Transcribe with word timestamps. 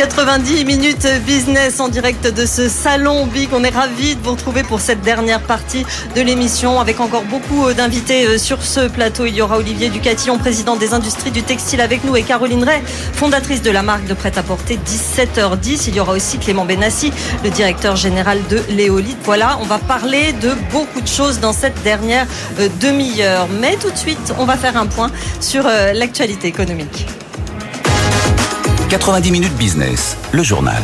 90 0.00 0.64
minutes 0.64 1.06
business 1.26 1.78
en 1.78 1.88
direct 1.88 2.26
de 2.26 2.46
ce 2.46 2.70
salon 2.70 3.26
Big. 3.26 3.50
On 3.52 3.62
est 3.62 3.68
ravis 3.68 4.16
de 4.16 4.22
vous 4.22 4.30
retrouver 4.30 4.62
pour 4.62 4.80
cette 4.80 5.02
dernière 5.02 5.42
partie 5.42 5.84
de 6.16 6.22
l'émission 6.22 6.80
avec 6.80 7.00
encore 7.00 7.24
beaucoup 7.24 7.66
euh, 7.66 7.74
d'invités 7.74 8.26
euh, 8.26 8.38
sur 8.38 8.62
ce 8.62 8.88
plateau. 8.88 9.26
Il 9.26 9.34
y 9.34 9.42
aura 9.42 9.58
Olivier 9.58 9.90
Ducatillon, 9.90 10.38
président 10.38 10.76
des 10.76 10.94
industries 10.94 11.30
du 11.30 11.42
textile 11.42 11.82
avec 11.82 12.02
nous 12.04 12.16
et 12.16 12.22
Caroline 12.22 12.64
Ray, 12.64 12.80
fondatrice 13.12 13.60
de 13.60 13.70
la 13.70 13.82
marque 13.82 14.06
de 14.06 14.14
prêt-à-porter 14.14 14.78
17h10. 14.86 15.84
Il 15.88 15.96
y 15.96 16.00
aura 16.00 16.14
aussi 16.14 16.38
Clément 16.38 16.64
Benassi, 16.64 17.12
le 17.44 17.50
directeur 17.50 17.94
général 17.94 18.38
de 18.48 18.62
Léolite. 18.70 19.18
Voilà, 19.24 19.58
on 19.60 19.66
va 19.66 19.76
parler 19.76 20.32
de 20.32 20.52
beaucoup 20.72 21.02
de 21.02 21.08
choses 21.08 21.40
dans 21.40 21.52
cette 21.52 21.82
dernière 21.82 22.26
euh, 22.58 22.70
demi-heure. 22.80 23.48
Mais 23.60 23.76
tout 23.76 23.90
de 23.90 23.98
suite, 23.98 24.32
on 24.38 24.46
va 24.46 24.56
faire 24.56 24.78
un 24.78 24.86
point 24.86 25.10
sur 25.40 25.64
l'actualité 25.64 26.48
économique. 26.48 27.06
90 28.98 29.30
minutes 29.30 29.56
business, 29.56 30.16
le 30.32 30.42
journal. 30.42 30.82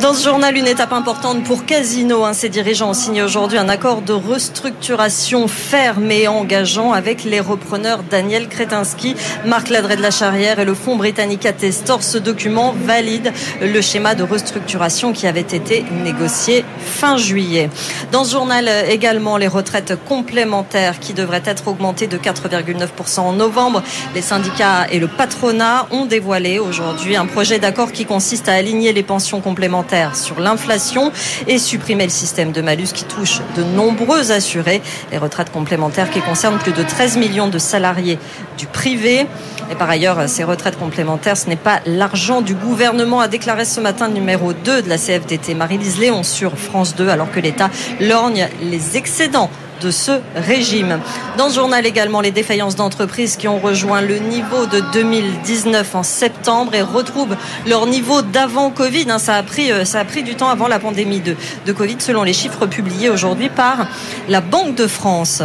Dans 0.00 0.12
ce 0.12 0.24
journal, 0.24 0.56
une 0.58 0.66
étape 0.66 0.92
importante 0.92 1.42
pour 1.44 1.64
Casino. 1.64 2.24
Hein. 2.24 2.34
Ses 2.34 2.50
dirigeants 2.50 2.90
ont 2.90 2.94
signé 2.94 3.22
aujourd'hui 3.22 3.56
un 3.56 3.68
accord 3.68 4.02
de 4.02 4.12
restructuration 4.12 5.48
ferme 5.48 6.10
et 6.10 6.28
engageant 6.28 6.92
avec 6.92 7.24
les 7.24 7.40
repreneurs 7.40 8.02
Daniel 8.02 8.48
Kretinsky, 8.48 9.14
Marc 9.46 9.70
Ladret 9.70 9.96
de 9.96 10.02
la 10.02 10.10
Charrière 10.10 10.58
et 10.58 10.66
le 10.66 10.74
fonds 10.74 10.96
britannique 10.96 11.46
Attestor. 11.46 12.02
Ce 12.02 12.18
document 12.18 12.74
valide 12.84 13.32
le 13.62 13.80
schéma 13.80 14.14
de 14.14 14.22
restructuration 14.22 15.12
qui 15.12 15.26
avait 15.26 15.40
été 15.40 15.86
négocié 16.04 16.64
fin 16.78 17.16
juillet. 17.16 17.70
Dans 18.12 18.24
ce 18.24 18.32
journal 18.32 18.68
également, 18.90 19.38
les 19.38 19.48
retraites 19.48 19.94
complémentaires 20.04 20.98
qui 21.00 21.14
devraient 21.14 21.42
être 21.46 21.68
augmentées 21.68 22.06
de 22.06 22.18
4,9% 22.18 23.20
en 23.20 23.32
novembre. 23.32 23.82
Les 24.14 24.22
syndicats 24.22 24.88
et 24.90 24.98
le 24.98 25.08
patronat 25.08 25.86
ont 25.90 26.04
dévoilé 26.04 26.58
aujourd'hui 26.58 27.16
un 27.16 27.26
projet 27.26 27.58
d'accord 27.58 27.92
qui 27.92 28.04
consiste 28.04 28.48
à 28.48 28.54
aligner 28.54 28.92
les 28.92 29.02
pensions 29.02 29.40
complémentaires 29.40 29.85
sur 30.14 30.40
l'inflation 30.40 31.12
et 31.46 31.58
supprimer 31.58 32.04
le 32.04 32.10
système 32.10 32.52
de 32.52 32.60
malus 32.60 32.88
qui 32.92 33.04
touche 33.04 33.40
de 33.56 33.62
nombreux 33.62 34.32
assurés. 34.32 34.82
Les 35.12 35.18
retraites 35.18 35.52
complémentaires 35.52 36.10
qui 36.10 36.20
concernent 36.20 36.58
plus 36.58 36.72
de 36.72 36.82
13 36.82 37.16
millions 37.18 37.48
de 37.48 37.58
salariés 37.58 38.18
du 38.58 38.66
privé. 38.66 39.26
Et 39.70 39.74
par 39.74 39.88
ailleurs, 39.88 40.28
ces 40.28 40.44
retraites 40.44 40.78
complémentaires, 40.78 41.36
ce 41.36 41.48
n'est 41.48 41.56
pas 41.56 41.80
l'argent 41.86 42.40
du 42.40 42.54
gouvernement, 42.54 43.20
a 43.20 43.28
déclaré 43.28 43.64
ce 43.64 43.80
matin 43.80 44.08
numéro 44.08 44.52
2 44.52 44.82
de 44.82 44.88
la 44.88 44.98
CFDT, 44.98 45.54
Marie-Lise 45.54 45.98
Léon 45.98 46.22
sur 46.22 46.58
France 46.58 46.94
2, 46.96 47.08
alors 47.08 47.30
que 47.30 47.40
l'État 47.40 47.70
lorgne 48.00 48.48
les 48.62 48.96
excédents 48.96 49.50
de 49.80 49.90
ce 49.90 50.20
régime. 50.34 51.00
Dans 51.38 51.48
ce 51.48 51.54
journal 51.54 51.86
également, 51.86 52.20
les 52.20 52.30
défaillances 52.30 52.76
d'entreprises 52.76 53.36
qui 53.36 53.48
ont 53.48 53.58
rejoint 53.58 54.00
le 54.00 54.18
niveau 54.18 54.66
de 54.66 54.80
2019 54.92 55.94
en 55.94 56.02
septembre 56.02 56.74
et 56.74 56.82
retrouvent 56.82 57.36
leur 57.66 57.86
niveau 57.86 58.22
d'avant 58.22 58.70
Covid. 58.70 59.06
Hein, 59.10 59.18
ça 59.18 59.36
a 59.36 59.42
pris, 59.42 59.70
euh, 59.72 59.84
ça 59.84 60.00
a 60.00 60.04
pris 60.04 60.22
du 60.22 60.34
temps 60.34 60.48
avant 60.48 60.68
la 60.68 60.78
pandémie 60.78 61.20
de 61.20 61.72
Covid, 61.72 61.96
selon 61.98 62.22
les 62.22 62.32
chiffres 62.32 62.66
publiés 62.66 63.10
aujourd'hui 63.10 63.48
par 63.48 63.86
la 64.28 64.40
Banque 64.40 64.74
de 64.74 64.86
France. 64.86 65.42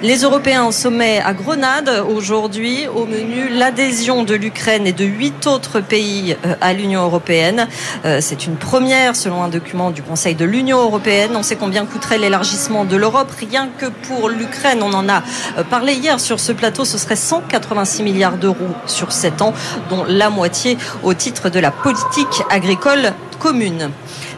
Les 0.00 0.18
Européens 0.22 0.64
au 0.64 0.70
sommet 0.70 1.20
à 1.24 1.32
Grenade 1.32 2.04
aujourd'hui 2.08 2.86
au 2.86 3.04
menu 3.04 3.48
l'adhésion 3.48 4.22
de 4.22 4.34
l'Ukraine 4.34 4.86
et 4.86 4.92
de 4.92 5.04
huit 5.04 5.48
autres 5.48 5.80
pays 5.80 6.36
euh, 6.46 6.54
à 6.60 6.72
l'Union 6.72 7.02
européenne. 7.02 7.66
Euh, 8.04 8.18
c'est 8.20 8.46
une 8.46 8.54
première 8.54 9.16
selon 9.16 9.42
un 9.42 9.48
document 9.48 9.90
du 9.90 10.04
Conseil 10.04 10.36
de 10.36 10.44
l'Union 10.44 10.78
européenne. 10.78 11.32
On 11.34 11.42
sait 11.42 11.56
combien 11.56 11.84
coûterait 11.84 12.18
l'élargissement 12.18 12.84
de 12.84 12.96
l'Europe. 12.96 13.32
Rien 13.40 13.70
que 13.76 13.86
pour 13.86 14.28
l'Ukraine, 14.28 14.84
on 14.84 14.92
en 14.92 15.08
a 15.08 15.24
euh, 15.58 15.64
parlé 15.64 15.94
hier 15.94 16.20
sur 16.20 16.38
ce 16.38 16.52
plateau, 16.52 16.84
ce 16.84 16.96
serait 16.96 17.16
186 17.16 18.04
milliards 18.04 18.36
d'euros 18.36 18.76
sur 18.86 19.10
sept 19.10 19.42
ans, 19.42 19.52
dont 19.90 20.04
la 20.06 20.30
moitié 20.30 20.78
au 21.02 21.12
titre 21.12 21.48
de 21.48 21.58
la 21.58 21.72
politique 21.72 22.44
agricole 22.50 23.14
commune. 23.40 23.90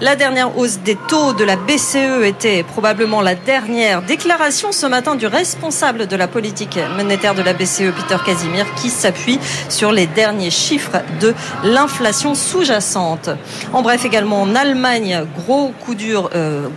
La 0.02 0.16
dernière 0.16 0.56
hausse 0.56 0.78
des 0.78 0.96
taux 0.96 1.34
de 1.34 1.44
la 1.44 1.56
BCE 1.56 2.24
était 2.24 2.62
probablement 2.62 3.20
la 3.20 3.34
dernière 3.34 4.00
déclaration 4.00 4.72
ce 4.72 4.86
matin 4.86 5.14
du 5.14 5.26
responsable 5.26 6.06
de 6.06 6.16
la 6.16 6.26
politique 6.26 6.78
monétaire 6.96 7.34
de 7.34 7.42
la 7.42 7.52
BCE, 7.52 7.92
Peter 7.94 8.16
Casimir, 8.24 8.64
qui 8.76 8.88
s'appuie 8.88 9.38
sur 9.68 9.92
les 9.92 10.06
derniers 10.06 10.50
chiffres 10.50 11.02
de 11.20 11.34
l'inflation 11.64 12.34
sous-jacente. 12.34 13.28
En 13.74 13.82
bref, 13.82 14.06
également 14.06 14.40
en 14.40 14.54
Allemagne, 14.54 15.22
gros 15.36 15.74
coup 15.84 15.94
euh, 16.02 16.68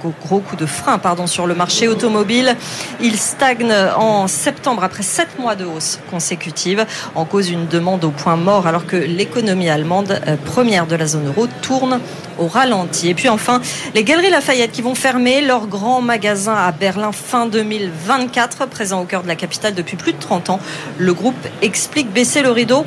de 0.59 0.66
frein, 0.66 1.00
sur 1.25 1.47
le 1.47 1.56
marché 1.56 1.88
automobile. 1.88 2.57
Il 3.00 3.16
stagne 3.16 3.73
en 3.95 4.28
septembre 4.28 4.83
après 4.83 5.03
sept 5.03 5.39
mois 5.39 5.56
de 5.56 5.63
hausse 5.63 5.97
consécutive, 6.12 6.85
en 7.16 7.23
cause 7.23 7.50
une 7.50 7.67
demande 7.67 8.03
au 8.03 8.12
point 8.12 8.35
mort, 8.35 8.67
alors 8.67 8.85
que 8.85 8.97
l'économie 8.97 9.69
allemande, 9.69 10.19
euh, 10.28 10.35
première 10.44 10.88
de 10.88 10.97
la 10.97 11.06
zone 11.06 11.28
euro, 11.28 11.47
tourne 11.62 12.01
au 12.39 12.47
ralenti. 12.47 13.09
Et 13.09 13.13
puis 13.13 13.29
enfin, 13.29 13.61
les 13.94 14.03
Galeries 14.03 14.29
Lafayette 14.29 14.71
qui 14.71 14.81
vont 14.81 14.95
fermer 14.95 15.41
leur 15.41 15.67
grand 15.67 16.01
magasin 16.01 16.55
à 16.55 16.71
Berlin 16.71 17.11
fin 17.11 17.45
2024, 17.45 18.67
présent 18.67 19.01
au 19.01 19.05
cœur 19.05 19.23
de 19.23 19.27
la 19.27 19.35
capitale 19.35 19.73
depuis 19.73 19.97
plus 19.97 20.13
de 20.13 20.19
30 20.19 20.49
ans. 20.49 20.59
Le 20.97 21.13
groupe 21.13 21.35
explique 21.61 22.11
baisser 22.11 22.41
le 22.41 22.51
rideau 22.51 22.85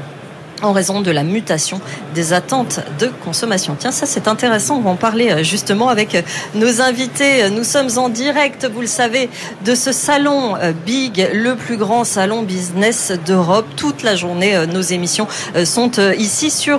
en 0.63 0.73
raison 0.73 1.01
de 1.01 1.11
la 1.11 1.23
mutation 1.23 1.81
des 2.15 2.33
attentes 2.33 2.81
de 2.99 3.11
consommation. 3.25 3.77
Tiens, 3.79 3.93
ça 3.93 4.07
c'est 4.07 4.29
intéressant, 4.29 4.77
on 4.77 4.81
va 4.81 4.91
en 4.91 4.97
parler 4.97 5.31
euh, 5.31 5.43
justement 5.43 5.89
avec 5.89 6.15
euh, 6.15 6.23
nos 6.55 6.81
invités. 6.81 7.51
Nous 7.51 7.65
sommes 7.65 7.91
en 7.97 8.09
direct, 8.09 8.67
vous 8.73 8.81
le 8.81 8.87
savez, 8.87 9.29
de 9.65 9.75
ce 9.75 9.93
salon 9.93 10.57
euh, 10.57 10.73
Big, 10.87 11.29
le 11.33 11.57
plus 11.57 11.77
grand 11.77 12.05
salon 12.05 12.43
business 12.43 13.13
d'Europe. 13.27 13.67
Toute 13.77 14.03
la 14.03 14.17
journée, 14.17 14.67
nos 14.73 14.81
émissions 14.81 15.27
sont 15.65 15.93
ici 16.19 16.51
sur 16.51 16.79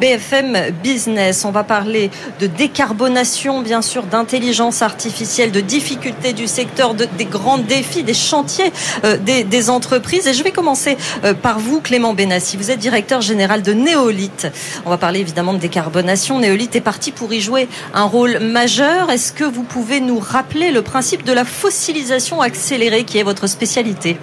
BFM 0.00 0.70
Business. 0.82 1.44
On 1.44 1.50
va 1.50 1.64
parler 1.64 2.10
de 2.40 2.46
décarbonation, 2.46 3.60
bien 3.60 3.82
sûr, 3.82 4.04
d'intelligence 4.04 4.82
artificielle, 4.82 5.52
de 5.52 5.60
difficultés 5.60 6.32
du 6.32 6.46
secteur, 6.46 6.94
de, 6.94 7.06
des 7.18 7.24
grands 7.24 7.58
défis, 7.58 8.02
des 8.02 8.14
chantiers 8.14 8.72
des, 9.20 9.44
des 9.44 9.70
entreprises. 9.70 10.26
Et 10.26 10.34
je 10.34 10.42
vais 10.42 10.52
commencer 10.52 10.96
par 11.42 11.58
vous, 11.58 11.80
Clément 11.80 12.14
Benassi. 12.14 12.56
Vous 12.56 12.70
êtes 12.70 12.78
directeur 12.78 13.11
général 13.20 13.62
de 13.62 13.72
Néolith. 13.72 14.48
On 14.86 14.90
va 14.90 14.98
parler 14.98 15.20
évidemment 15.20 15.52
de 15.52 15.58
décarbonation. 15.58 16.40
Néolith 16.40 16.74
est 16.76 16.80
parti 16.80 17.12
pour 17.12 17.32
y 17.32 17.40
jouer 17.40 17.68
un 17.94 18.04
rôle 18.04 18.38
majeur. 18.38 19.10
Est-ce 19.10 19.32
que 19.32 19.44
vous 19.44 19.62
pouvez 19.62 20.00
nous 20.00 20.18
rappeler 20.18 20.70
le 20.70 20.82
principe 20.82 21.24
de 21.24 21.32
la 21.32 21.44
fossilisation 21.44 22.40
accélérée 22.40 23.04
qui 23.04 23.18
est 23.18 23.22
votre 23.22 23.46
spécialité 23.46 24.16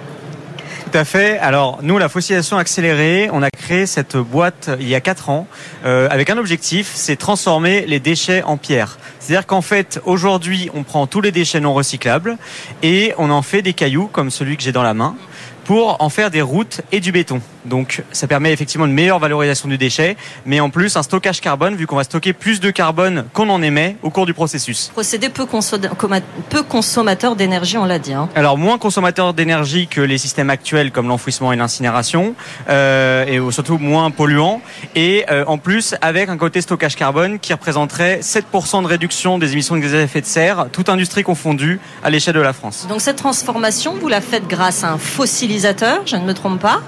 tout 0.90 0.98
à 0.98 1.04
fait. 1.04 1.38
Alors 1.38 1.78
nous, 1.82 1.98
la 1.98 2.08
fossilisation 2.08 2.56
accélérée, 2.56 3.28
on 3.32 3.44
a 3.44 3.50
créé 3.50 3.86
cette 3.86 4.16
boîte 4.16 4.70
il 4.80 4.88
y 4.88 4.96
a 4.96 5.00
4 5.00 5.30
ans 5.30 5.46
euh, 5.84 6.08
avec 6.10 6.30
un 6.30 6.36
objectif, 6.36 6.90
c'est 6.94 7.14
transformer 7.14 7.86
les 7.86 8.00
déchets 8.00 8.42
en 8.42 8.56
pierre. 8.56 8.98
C'est-à-dire 9.20 9.46
qu'en 9.46 9.62
fait, 9.62 10.00
aujourd'hui, 10.04 10.68
on 10.74 10.82
prend 10.82 11.06
tous 11.06 11.20
les 11.20 11.30
déchets 11.30 11.60
non 11.60 11.74
recyclables 11.74 12.38
et 12.82 13.14
on 13.18 13.30
en 13.30 13.42
fait 13.42 13.62
des 13.62 13.72
cailloux 13.72 14.08
comme 14.08 14.30
celui 14.32 14.56
que 14.56 14.64
j'ai 14.64 14.72
dans 14.72 14.82
la 14.82 14.94
main 14.94 15.14
pour 15.64 16.02
en 16.02 16.08
faire 16.08 16.32
des 16.32 16.42
routes 16.42 16.80
et 16.90 16.98
du 16.98 17.12
béton. 17.12 17.40
Donc 17.64 18.02
ça 18.12 18.26
permet 18.26 18.52
effectivement 18.52 18.86
une 18.86 18.92
meilleure 18.92 19.18
valorisation 19.18 19.68
du 19.68 19.78
déchet, 19.78 20.16
mais 20.46 20.60
en 20.60 20.70
plus 20.70 20.96
un 20.96 21.02
stockage 21.02 21.40
carbone 21.40 21.76
vu 21.76 21.86
qu'on 21.86 21.96
va 21.96 22.04
stocker 22.04 22.32
plus 22.32 22.60
de 22.60 22.70
carbone 22.70 23.24
qu'on 23.32 23.48
en 23.48 23.62
émet 23.62 23.96
au 24.02 24.10
cours 24.10 24.26
du 24.26 24.34
processus. 24.34 24.90
Procédé 24.92 25.28
peu, 25.28 25.46
consommateur 26.62 27.36
d'énergie, 27.36 27.76
on 27.76 27.84
l'a 27.84 27.98
dit. 27.98 28.12
Hein. 28.12 28.28
Alors 28.34 28.58
moins 28.58 28.78
consommateur 28.78 29.34
d'énergie 29.34 29.86
que 29.86 30.00
les 30.00 30.18
systèmes 30.18 30.50
actuels 30.50 30.92
comme 30.92 31.08
l'enfouissement 31.08 31.52
et 31.52 31.56
l'incinération, 31.56 32.34
euh, 32.68 33.24
et 33.26 33.52
surtout 33.52 33.78
moins 33.78 34.10
polluant, 34.10 34.60
et 34.94 35.24
euh, 35.30 35.44
en 35.46 35.58
plus 35.58 35.94
avec 36.00 36.28
un 36.28 36.36
côté 36.36 36.60
stockage 36.60 36.96
carbone 36.96 37.38
qui 37.38 37.52
représenterait 37.52 38.20
7% 38.20 38.82
de 38.82 38.86
réduction 38.86 39.38
des 39.38 39.52
émissions 39.52 39.76
de 39.76 39.80
gaz 39.80 39.94
à 39.94 40.02
effet 40.02 40.20
de 40.20 40.26
serre, 40.26 40.68
toute 40.72 40.88
industrie 40.88 41.22
confondue, 41.22 41.80
à 42.02 42.10
l'échelle 42.10 42.34
de 42.34 42.40
la 42.40 42.52
France. 42.52 42.86
Donc 42.88 43.00
cette 43.00 43.16
transformation, 43.16 43.94
vous 44.00 44.08
la 44.08 44.20
faites 44.20 44.46
grâce 44.48 44.84
à 44.84 44.90
un 44.92 44.98
fossilisateur 44.98 45.70
je 46.06 46.16
ne 46.16 46.24
me 46.24 46.34
trompe 46.34 46.60
pas. 46.60 46.82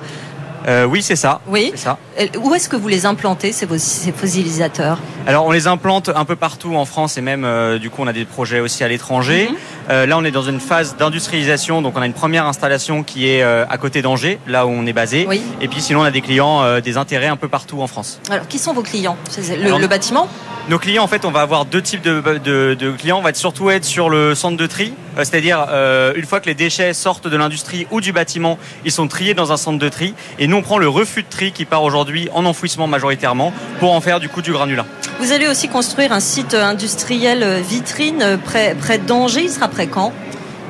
Euh, 0.66 0.84
oui, 0.84 1.02
c'est 1.02 1.16
ça. 1.16 1.40
Oui. 1.48 1.72
ça. 1.74 1.98
Où 2.42 2.54
est-ce 2.54 2.68
que 2.68 2.76
vous 2.76 2.88
les 2.88 3.06
implantez, 3.06 3.52
ces, 3.52 3.66
fossilisateurs? 3.66 4.98
Alors 5.26 5.46
on 5.46 5.52
les 5.52 5.66
implante 5.68 6.10
un 6.14 6.24
peu 6.24 6.34
partout 6.36 6.74
en 6.74 6.84
France 6.84 7.16
et 7.16 7.20
même 7.20 7.44
euh, 7.44 7.78
du 7.78 7.90
coup 7.90 8.02
on 8.02 8.06
a 8.08 8.12
des 8.12 8.24
projets 8.24 8.60
aussi 8.60 8.82
à 8.82 8.88
l'étranger. 8.88 9.48
Mhm. 9.50 9.56
Euh, 9.90 10.06
là 10.06 10.18
on 10.18 10.24
est 10.24 10.30
dans 10.30 10.42
une 10.42 10.60
phase 10.60 10.96
d'industrialisation, 10.96 11.80
donc 11.82 11.96
on 11.96 12.02
a 12.02 12.06
une 12.06 12.12
première 12.12 12.46
installation 12.46 13.02
qui 13.02 13.28
est 13.28 13.42
euh, 13.42 13.64
à 13.68 13.78
côté 13.78 14.02
d'Angers, 14.02 14.38
là 14.46 14.66
où 14.66 14.70
on 14.70 14.84
est 14.86 14.92
basé. 14.92 15.26
Oui. 15.28 15.40
Et 15.60 15.68
puis 15.68 15.80
sinon 15.80 16.00
on 16.00 16.04
a 16.04 16.10
des 16.10 16.20
clients, 16.22 16.62
euh, 16.62 16.80
des 16.80 16.96
intérêts 16.96 17.28
un 17.28 17.36
peu 17.36 17.48
partout 17.48 17.80
en 17.82 17.86
France. 17.86 18.20
Alors, 18.30 18.48
qui 18.48 18.58
sont 18.58 18.72
vos 18.72 18.82
clients? 18.82 19.16
Le, 19.38 19.66
Alors, 19.66 19.78
le 19.78 19.86
bâtiment? 19.86 20.28
Nos 20.68 20.78
clients, 20.78 21.02
en 21.02 21.08
fait, 21.08 21.24
on 21.24 21.32
va 21.32 21.40
avoir 21.40 21.64
deux 21.64 21.82
types 21.82 22.02
de, 22.02 22.20
de- 22.44 22.74
de 22.74 22.90
clients. 22.92 23.18
On 23.18 23.22
va 23.22 23.30
être 23.30 23.36
surtout 23.36 23.68
être 23.70 23.84
sur 23.84 24.08
le 24.08 24.36
centre 24.36 24.56
de 24.56 24.66
tri, 24.66 24.94
euh, 25.18 25.24
c'est-à-dire 25.24 25.66
euh, 25.70 26.12
une 26.14 26.24
fois 26.24 26.38
que 26.40 26.46
les 26.46 26.54
déchets 26.54 26.92
sortent 26.94 27.26
de 27.26 27.36
l'industrie 27.36 27.86
ou 27.90 28.00
du 28.00 28.12
bâtiment, 28.12 28.58
ils 28.84 28.92
sont 28.92 29.08
triés 29.08 29.34
dans 29.34 29.50
un 29.52 29.56
centre 29.56 29.78
de 29.78 29.88
tri. 29.88 30.14
Et 30.38 30.46
nous, 30.46 30.56
on 30.56 30.62
prend 30.62 30.78
le 30.78 30.88
refus 30.88 31.22
de 31.24 31.28
tri 31.28 31.50
qui 31.52 31.64
part 31.64 31.82
aujourd'hui 31.82 32.28
en 32.32 32.44
enfouissement 32.44 32.86
majoritairement 32.86 33.52
pour 33.80 33.92
en 33.92 34.00
faire 34.00 34.20
du 34.20 34.28
coup 34.28 34.40
du 34.42 34.52
granulat. 34.52 34.86
Vous 35.18 35.32
allez 35.32 35.46
aussi 35.46 35.68
construire 35.68 36.12
un 36.12 36.20
site 36.20 36.54
industriel 36.54 37.42
euh, 37.42 37.60
vitrine 37.60 38.22
euh, 38.22 38.36
près, 38.36 38.74
près 38.74 38.98
d'Angers. 38.98 39.44
Il 39.44 39.50
sera 39.50 39.68
prêt 39.68 39.86
quand? 39.86 40.12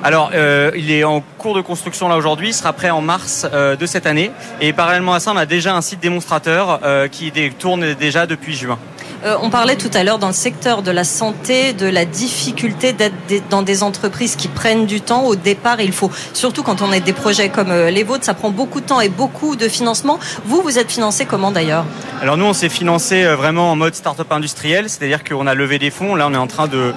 Alors, 0.05 0.31
euh, 0.35 0.71
il 0.75 0.91
est 0.91 1.05
en 1.05 1.23
cours 1.39 1.55
de 1.55 1.61
construction 1.61 2.09
là 2.09 2.17
aujourd'hui. 2.17 2.49
Il 2.49 2.55
sera 2.55 2.73
prêt 2.73 2.91
en 2.91 3.00
mars 3.00 3.47
de 3.53 3.87
cette 3.87 4.06
année. 4.06 4.33
Et 4.61 4.73
parallèlement 4.73 5.15
à 5.15 5.21
ça, 5.21 5.33
on 5.33 5.37
a 5.37 5.47
déjà 5.47 5.77
un 5.77 5.81
site 5.81 6.00
démonstrateur 6.00 6.81
qui 7.12 7.31
tourne 7.56 7.94
déjà 7.94 8.27
depuis 8.27 8.56
juin. 8.56 8.81
Euh, 9.25 9.37
On 9.41 9.51
parlait 9.51 9.77
tout 9.77 9.91
à 9.95 10.03
l'heure 10.03 10.19
dans 10.19 10.29
le 10.29 10.33
secteur 10.33 10.83
de 10.83 10.91
la 10.91 11.05
santé 11.05 11.73
de 11.73 11.87
la 11.87 12.05
difficulté 12.05 12.93
d'être 12.93 13.15
dans 13.51 13.63
des 13.63 13.83
entreprises 13.83 14.35
qui 14.35 14.49
prennent 14.49 14.87
du 14.87 15.01
temps. 15.01 15.25
Au 15.25 15.37
départ, 15.37 15.81
il 15.81 15.93
faut, 15.93 16.11
surtout 16.33 16.63
quand 16.63 16.83
on 16.83 16.91
a 16.91 16.99
des 16.99 17.13
projets 17.13 17.49
comme 17.49 17.71
euh, 17.71 17.91
les 17.91 18.03
vôtres, 18.03 18.25
ça 18.25 18.35
prend 18.35 18.51
beaucoup 18.51 18.81
de 18.81 18.87
temps 18.87 19.01
et 19.01 19.09
beaucoup 19.09 19.55
de 19.55 19.69
financement. 19.69 20.19
Vous, 20.45 20.61
vous 20.63 20.79
êtes 20.79 20.91
financé 20.91 21.25
comment 21.25 21.53
d'ailleurs? 21.53 21.85
Alors 22.21 22.37
nous, 22.37 22.47
on 22.47 22.53
s'est 22.53 22.69
financé 22.69 23.25
euh, 23.25 23.37
vraiment 23.37 23.71
en 23.71 23.77
mode 23.77 23.95
start-up 23.95 24.33
industriel, 24.33 24.89
c'est-à-dire 24.89 25.23
qu'on 25.23 25.47
a 25.47 25.55
levé 25.55 25.79
des 25.79 25.91
fonds. 25.91 26.15
Là, 26.17 26.27
on 26.29 26.35
est 26.35 26.39
en 26.39 26.49
train 26.49 26.67
de 26.67 26.93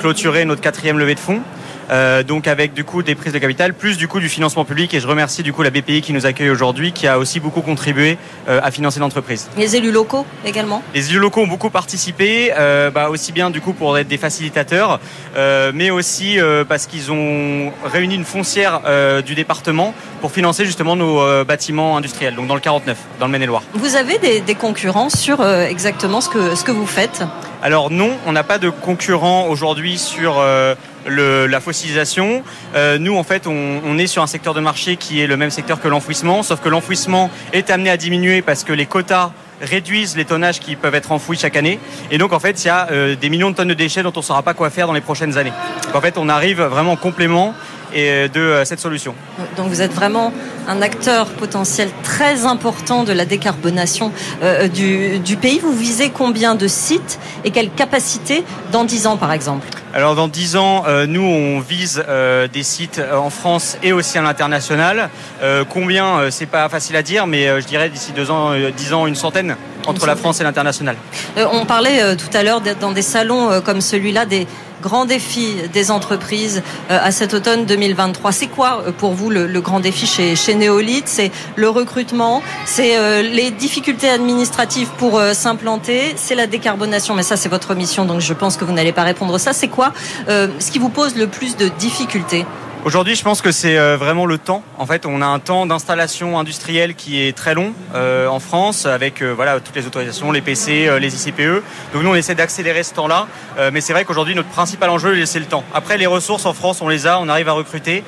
clôturer 0.00 0.44
notre 0.44 0.60
quatrième 0.60 0.98
levée 0.98 1.14
de 1.14 1.20
fonds. 1.20 1.40
Euh, 1.90 2.22
donc 2.22 2.46
avec 2.46 2.74
du 2.74 2.84
coup 2.84 3.02
des 3.02 3.14
prises 3.14 3.32
de 3.32 3.38
capital 3.38 3.72
plus 3.74 3.96
du 3.96 4.08
coup 4.08 4.20
du 4.20 4.28
financement 4.28 4.64
public 4.64 4.92
et 4.92 5.00
je 5.00 5.06
remercie 5.06 5.42
du 5.42 5.52
coup 5.52 5.62
la 5.62 5.70
BPI 5.70 6.02
qui 6.02 6.12
nous 6.12 6.26
accueille 6.26 6.50
aujourd'hui 6.50 6.92
qui 6.92 7.06
a 7.06 7.18
aussi 7.18 7.40
beaucoup 7.40 7.62
contribué 7.62 8.18
euh, 8.48 8.60
à 8.62 8.70
financer 8.70 9.00
l'entreprise. 9.00 9.48
Les 9.56 9.76
élus 9.76 9.90
locaux 9.92 10.26
également 10.44 10.82
Les 10.94 11.08
élus 11.10 11.18
locaux 11.18 11.40
ont 11.40 11.46
beaucoup 11.46 11.70
participé, 11.70 12.52
euh, 12.56 12.90
bah, 12.90 13.08
aussi 13.08 13.32
bien 13.32 13.50
du 13.50 13.60
coup 13.60 13.72
pour 13.72 13.96
être 13.96 14.08
des 14.08 14.18
facilitateurs, 14.18 15.00
euh, 15.36 15.72
mais 15.74 15.90
aussi 15.90 16.38
euh, 16.38 16.64
parce 16.64 16.86
qu'ils 16.86 17.10
ont 17.10 17.72
réuni 17.84 18.14
une 18.16 18.24
foncière 18.24 18.80
euh, 18.86 19.22
du 19.22 19.34
département 19.34 19.94
pour 20.20 20.32
financer 20.32 20.64
justement 20.66 20.96
nos 20.96 21.20
euh, 21.22 21.44
bâtiments 21.44 21.96
industriels, 21.96 22.34
donc 22.34 22.46
dans 22.48 22.54
le 22.54 22.60
49, 22.60 22.96
dans 23.20 23.26
le 23.26 23.32
Maine-et-Loire. 23.32 23.62
Vous 23.74 23.96
avez 23.96 24.18
des, 24.18 24.40
des 24.40 24.54
concurrents 24.54 25.08
sur 25.10 25.40
euh, 25.40 25.64
exactement 25.66 26.20
ce 26.20 26.28
que, 26.28 26.54
ce 26.54 26.64
que 26.64 26.72
vous 26.72 26.86
faites? 26.86 27.22
Alors 27.60 27.90
non, 27.90 28.12
on 28.24 28.32
n'a 28.32 28.44
pas 28.44 28.58
de 28.58 28.70
concurrent 28.70 29.48
aujourd'hui 29.48 29.98
sur 29.98 30.36
euh, 30.38 30.76
la 31.06 31.60
fossilisation. 31.60 32.44
Euh, 32.76 32.98
nous, 32.98 33.16
en 33.16 33.24
fait, 33.24 33.48
on, 33.48 33.80
on 33.84 33.98
est 33.98 34.06
sur 34.06 34.22
un 34.22 34.28
secteur 34.28 34.54
de 34.54 34.60
marché 34.60 34.96
qui 34.96 35.20
est 35.20 35.26
le 35.26 35.36
même 35.36 35.50
secteur 35.50 35.80
que 35.80 35.88
l'enfouissement, 35.88 36.44
sauf 36.44 36.60
que 36.60 36.68
l'enfouissement 36.68 37.30
est 37.52 37.70
amené 37.70 37.90
à 37.90 37.96
diminuer 37.96 38.42
parce 38.42 38.62
que 38.62 38.72
les 38.72 38.86
quotas 38.86 39.32
réduisent 39.60 40.16
les 40.16 40.24
tonnages 40.24 40.60
qui 40.60 40.76
peuvent 40.76 40.94
être 40.94 41.10
enfouis 41.10 41.36
chaque 41.36 41.56
année. 41.56 41.80
Et 42.12 42.18
donc, 42.18 42.32
en 42.32 42.38
fait, 42.38 42.62
il 42.62 42.68
y 42.68 42.70
a 42.70 42.88
euh, 42.92 43.16
des 43.16 43.28
millions 43.28 43.50
de 43.50 43.56
tonnes 43.56 43.68
de 43.68 43.74
déchets 43.74 44.04
dont 44.04 44.12
on 44.14 44.20
ne 44.20 44.24
saura 44.24 44.42
pas 44.42 44.54
quoi 44.54 44.70
faire 44.70 44.86
dans 44.86 44.92
les 44.92 45.00
prochaines 45.00 45.36
années. 45.36 45.52
Donc, 45.84 45.96
en 45.96 46.00
fait, 46.00 46.16
on 46.16 46.28
arrive 46.28 46.62
vraiment 46.62 46.92
en 46.92 46.96
complément 46.96 47.54
et 47.94 48.28
de 48.28 48.40
euh, 48.40 48.64
cette 48.64 48.80
solution. 48.80 49.14
Donc 49.56 49.68
vous 49.68 49.82
êtes 49.82 49.92
vraiment 49.92 50.32
un 50.68 50.82
acteur 50.82 51.26
potentiel 51.26 51.88
très 52.02 52.44
important 52.46 53.04
de 53.04 53.12
la 53.12 53.24
décarbonation 53.24 54.12
euh, 54.42 54.68
du, 54.68 55.18
du 55.18 55.36
pays. 55.36 55.58
Vous 55.58 55.72
visez 55.72 56.10
combien 56.10 56.54
de 56.54 56.66
sites 56.68 57.18
et 57.44 57.50
quelle 57.50 57.70
capacité 57.70 58.44
dans 58.72 58.84
10 58.84 59.06
ans 59.06 59.16
par 59.16 59.32
exemple? 59.32 59.66
Alors 59.94 60.14
dans 60.14 60.28
10 60.28 60.56
ans, 60.56 60.84
euh, 60.86 61.06
nous 61.06 61.22
on 61.22 61.60
vise 61.60 62.04
euh, 62.08 62.46
des 62.46 62.62
sites 62.62 62.98
euh, 62.98 63.16
en 63.16 63.30
France 63.30 63.78
et 63.82 63.92
aussi 63.92 64.18
à 64.18 64.22
l'international. 64.22 65.08
Euh, 65.42 65.64
combien, 65.68 66.18
euh, 66.18 66.30
c'est 66.30 66.46
pas 66.46 66.68
facile 66.68 66.94
à 66.96 67.02
dire, 67.02 67.26
mais 67.26 67.48
euh, 67.48 67.60
je 67.60 67.66
dirais 67.66 67.88
d'ici 67.88 68.12
ans, 68.30 68.52
euh, 68.52 68.70
10 68.70 68.92
ans, 68.92 69.06
une 69.06 69.14
centaine 69.14 69.56
entre 69.86 70.00
la 70.06 70.12
centaine. 70.12 70.18
France 70.18 70.40
et 70.40 70.44
l'international. 70.44 70.96
Euh, 71.38 71.46
On 71.52 71.64
parlait 71.64 72.02
euh, 72.02 72.16
tout 72.16 72.36
à 72.36 72.42
l'heure 72.42 72.60
d'être 72.60 72.80
dans 72.80 72.92
des 72.92 73.02
salons 73.02 73.50
euh, 73.50 73.60
comme 73.60 73.80
celui-là 73.80 74.26
des 74.26 74.46
grands 74.82 75.04
défis 75.04 75.56
des 75.72 75.90
entreprises 75.90 76.62
euh, 76.90 76.98
à 77.02 77.10
cet 77.10 77.34
automne 77.34 77.64
2023. 77.64 78.32
C'est 78.32 78.46
quoi 78.46 78.82
euh, 78.86 78.92
pour 78.92 79.14
vous 79.14 79.30
le, 79.30 79.60
grand 79.60 79.80
défi 79.80 80.06
chez, 80.06 80.36
chez 80.36 80.54
Néolith 80.54 81.08
C'est 81.08 81.30
le 81.56 81.68
recrutement, 81.68 82.42
c'est 82.64 82.96
euh, 82.96 83.22
les 83.22 83.50
difficultés 83.50 84.08
administratives 84.08 84.88
pour 84.98 85.20
s'implanter, 85.32 86.14
c'est 86.16 86.34
la 86.34 86.46
décarbonation? 86.46 87.14
Mais 87.14 87.22
ça, 87.22 87.36
c'est 87.36 87.48
votre 87.48 87.74
mission, 87.74 88.04
donc 88.04 88.20
je 88.20 88.32
pense 88.32 88.56
que 88.56 88.64
vous 88.64 88.72
n'allez 88.72 88.92
pas 88.92 89.02
répondre 89.02 89.34
à 89.34 89.38
ça. 89.38 89.52
C'est 89.52 89.68
quoi 89.68 89.92
ce 90.28 90.70
qui 90.70 90.78
vous 90.78 90.88
pose 90.88 91.16
le 91.16 91.26
plus 91.26 91.56
de 91.56 91.68
difficultés? 91.78 92.44
Aujourd'hui, 92.84 93.16
je 93.16 93.24
pense 93.24 93.42
que 93.42 93.50
c'est 93.50 93.76
euh, 93.76 93.96
vraiment 93.96 94.24
le 94.24 94.38
temps. 94.38 94.62
En 94.78 94.86
fait, 94.86 95.04
on 95.04 95.20
a 95.20 95.26
un 95.26 95.40
temps 95.40 95.66
d'installation 95.66 96.38
industrielle 96.38 96.94
qui 96.94 97.20
est 97.20 97.36
très 97.36 97.52
long 97.52 97.72
euh, 97.94 98.28
en 98.28 98.38
France, 98.38 98.86
avec 98.86 99.20
euh, 99.20 99.32
voilà 99.32 99.58
toutes 99.58 99.74
les 99.74 99.86
autorisations, 99.86 100.30
les 100.30 100.40
PC, 100.40 100.86
euh, 100.86 101.00
les 101.00 101.14
ICPE. 101.14 101.64
Donc 101.92 102.04
nous, 102.04 102.10
on 102.10 102.14
essaie 102.14 102.36
d'accélérer 102.36 102.84
ce 102.84 102.94
temps-là. 102.94 103.26
Mais 103.72 103.80
c'est 103.80 103.92
vrai 103.92 104.04
qu'aujourd'hui, 104.04 104.36
notre 104.36 104.48
principal 104.50 104.88
enjeu, 104.88 105.26
c'est 105.26 105.40
le 105.40 105.46
temps. 105.46 105.64
Après, 105.74 105.98
les 105.98 106.06
ressources 106.06 106.46
en 106.46 106.52
France, 106.52 106.80
on 106.80 106.88
les 106.88 107.08
a, 107.08 107.18
on 107.18 107.28
arrive 107.28 107.48
à 107.48 107.52
recruter. 107.52 108.04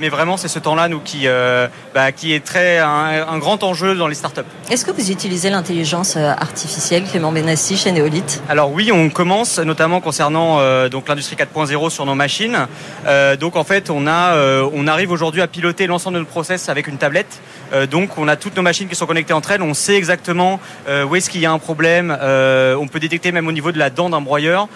Mais 0.00 0.08
vraiment, 0.08 0.38
c'est 0.38 0.48
ce 0.48 0.58
temps-là, 0.58 0.88
nous, 0.88 1.00
qui 1.00 1.26
bah, 1.94 2.10
qui 2.12 2.32
est 2.32 2.42
très 2.42 2.78
un, 2.78 3.26
un 3.28 3.38
grand 3.38 3.62
enjeu 3.62 3.94
dans 3.94 4.08
les 4.08 4.14
startups. 4.14 4.40
Est-ce 4.70 4.86
que 4.86 4.90
vous 4.92 5.10
utilisez 5.10 5.50
l'intelligence 5.50 6.16
artificielle, 6.16 7.04
Clément 7.04 7.32
Benassi, 7.32 7.76
chez 7.76 7.92
Néolith 7.92 8.42
Alors 8.48 8.72
oui, 8.72 8.90
on 8.92 9.10
commence 9.10 9.58
notamment 9.58 10.00
concernant 10.00 10.88
donc 10.88 11.06
l'industrie 11.06 11.36
4.0 11.36 11.90
sur 11.90 12.06
nos 12.06 12.14
machines. 12.14 12.66
Donc 13.38 13.56
en 13.56 13.64
fait, 13.64 13.90
on 13.90 14.06
a, 14.06 14.13
euh, 14.14 14.68
on 14.72 14.86
arrive 14.86 15.10
aujourd'hui 15.10 15.40
à 15.40 15.46
piloter 15.46 15.86
l'ensemble 15.86 16.16
de 16.16 16.20
nos 16.20 16.26
process 16.26 16.68
avec 16.68 16.86
une 16.86 16.98
tablette. 16.98 17.40
Euh, 17.72 17.86
donc 17.86 18.18
on 18.18 18.28
a 18.28 18.36
toutes 18.36 18.56
nos 18.56 18.62
machines 18.62 18.88
qui 18.88 18.94
sont 18.94 19.06
connectées 19.06 19.32
entre 19.32 19.50
elles. 19.50 19.62
On 19.62 19.74
sait 19.74 19.96
exactement 19.96 20.60
euh, 20.88 21.04
où 21.04 21.16
est-ce 21.16 21.30
qu'il 21.30 21.40
y 21.40 21.46
a 21.46 21.52
un 21.52 21.58
problème. 21.58 22.10
On 22.14 22.88
peut 22.88 23.00
détecter 23.00 23.32
même 23.32 23.46
au 23.46 23.52
niveau 23.52 23.72
de 23.72 23.78
la 23.78 23.90
dent 23.90 24.10
d'un 24.10 24.20
broyeur 24.20 24.68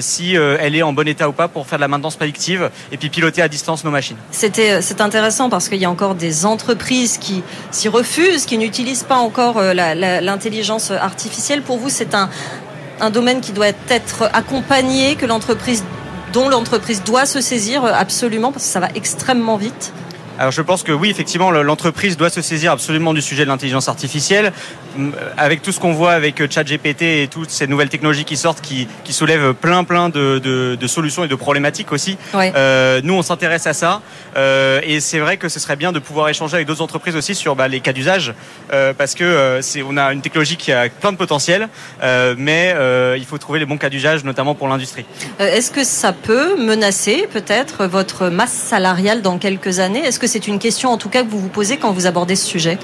si 0.00 0.34
elle 0.34 0.76
est 0.76 0.82
en 0.82 0.92
bon 0.92 1.06
état 1.08 1.28
ou 1.28 1.32
pas 1.32 1.48
pour 1.48 1.66
faire 1.66 1.78
de 1.78 1.82
la 1.82 1.88
maintenance 1.88 2.16
prédictive 2.16 2.70
et 2.92 2.96
puis 2.96 3.08
piloter 3.08 3.42
à 3.42 3.48
distance 3.48 3.84
nos 3.84 3.90
machines. 3.90 4.16
C'était, 4.30 4.82
c'est 4.82 5.00
intéressant 5.00 5.50
parce 5.50 5.68
qu'il 5.68 5.78
y 5.78 5.84
a 5.84 5.90
encore 5.90 6.14
des 6.14 6.46
entreprises 6.46 7.18
qui 7.18 7.42
s'y 7.70 7.88
refusent, 7.88 8.46
qui 8.46 8.58
n'utilisent 8.58 9.04
pas 9.04 9.16
encore 9.16 9.60
l'intelligence 9.62 10.90
artificielle. 10.90 11.62
Pour 11.62 11.78
vous, 11.78 11.90
c'est 11.90 12.14
un 12.14 13.10
domaine 13.10 13.40
qui 13.40 13.52
doit 13.52 13.68
être 13.88 14.30
accompagné, 14.32 15.16
que 15.16 15.26
l'entreprise, 15.26 15.84
dont 16.32 16.48
l'entreprise 16.48 17.02
doit 17.02 17.26
se 17.26 17.40
saisir 17.40 17.84
euh, 17.84 17.92
absolument 17.92 18.52
parce 18.52 18.64
que 18.64 18.70
ça 18.70 18.80
va 18.80 18.88
extrêmement 18.94 19.56
vite. 19.56 19.92
Alors 20.40 20.52
je 20.52 20.62
pense 20.62 20.82
que 20.82 20.90
oui, 20.92 21.10
effectivement, 21.10 21.50
le- 21.50 21.60
l'entreprise 21.60 22.16
doit 22.16 22.30
se 22.30 22.40
saisir 22.40 22.72
absolument 22.72 23.12
du 23.12 23.20
sujet 23.20 23.44
de 23.44 23.48
l'intelligence 23.50 23.88
artificielle. 23.88 24.54
M- 24.96 25.12
Avec 25.36 25.60
tout 25.60 25.70
ce 25.70 25.78
qu'on 25.78 25.92
voit 25.92 26.12
avec 26.12 26.40
euh, 26.40 26.46
ChatGPT 26.50 27.02
et 27.02 27.28
toutes 27.30 27.50
ces 27.50 27.66
nouvelles 27.66 27.90
technologies 27.90 28.24
qui 28.24 28.38
sortent, 28.38 28.62
qui, 28.62 28.88
qui 29.04 29.12
soulèvent 29.12 29.52
plein 29.52 29.84
plein 29.84 30.08
de, 30.08 30.38
de- 30.38 30.78
de 30.80 30.86
solutions 30.86 31.24
et 31.24 31.28
de 31.28 31.34
problématiques 31.34 31.92
aussi. 31.92 32.16
Ouais. 32.32 32.54
Euh, 32.56 33.02
nous, 33.04 33.12
on 33.12 33.20
s'intéresse 33.20 33.66
à 33.66 33.74
ça 33.74 34.00
euh, 34.38 34.80
et 34.82 35.00
c'est 35.00 35.18
vrai 35.18 35.36
que 35.36 35.50
ce 35.50 35.60
serait 35.60 35.76
bien 35.76 35.92
de 35.92 35.98
pouvoir 35.98 36.30
échanger 36.30 36.54
avec 36.54 36.66
d'autres 36.66 36.80
entreprises 36.80 37.16
aussi 37.16 37.34
sur 37.34 37.54
bah, 37.54 37.68
les 37.68 37.80
cas 37.80 37.92
d'usage 37.92 38.32
euh, 38.72 38.94
parce 38.96 39.14
que 39.14 39.24
euh, 39.24 39.60
c'est, 39.60 39.82
on 39.82 39.98
a 39.98 40.10
une 40.10 40.22
technologie 40.22 40.56
qui 40.56 40.72
a 40.72 40.88
plein 40.88 41.12
de 41.12 41.18
potentiel, 41.18 41.68
euh, 42.02 42.34
mais 42.38 42.72
euh, 42.76 43.14
il 43.18 43.26
faut 43.26 43.36
trouver 43.36 43.58
les 43.58 43.66
bons 43.66 43.76
cas 43.76 43.90
d'usage, 43.90 44.24
notamment 44.24 44.54
pour 44.54 44.68
l'industrie. 44.68 45.04
Euh, 45.38 45.44
Est-ce 45.54 45.70
que 45.70 45.84
ça 45.84 46.14
peut 46.14 46.56
menacer 46.58 47.28
peut-être 47.30 47.84
votre 47.84 48.28
masse 48.30 48.52
salariale 48.54 49.20
dans 49.20 49.36
quelques 49.36 49.80
années? 49.80 50.00
Est-ce 50.00 50.18
que 50.18 50.29
c'est 50.30 50.46
une 50.46 50.58
question 50.58 50.90
en 50.90 50.96
tout 50.96 51.08
cas 51.08 51.22
que 51.24 51.28
vous 51.28 51.40
vous 51.40 51.48
posez 51.48 51.76
quand 51.76 51.92
vous 51.92 52.06
abordez 52.06 52.36
ce 52.36 52.46
sujet 52.46 52.78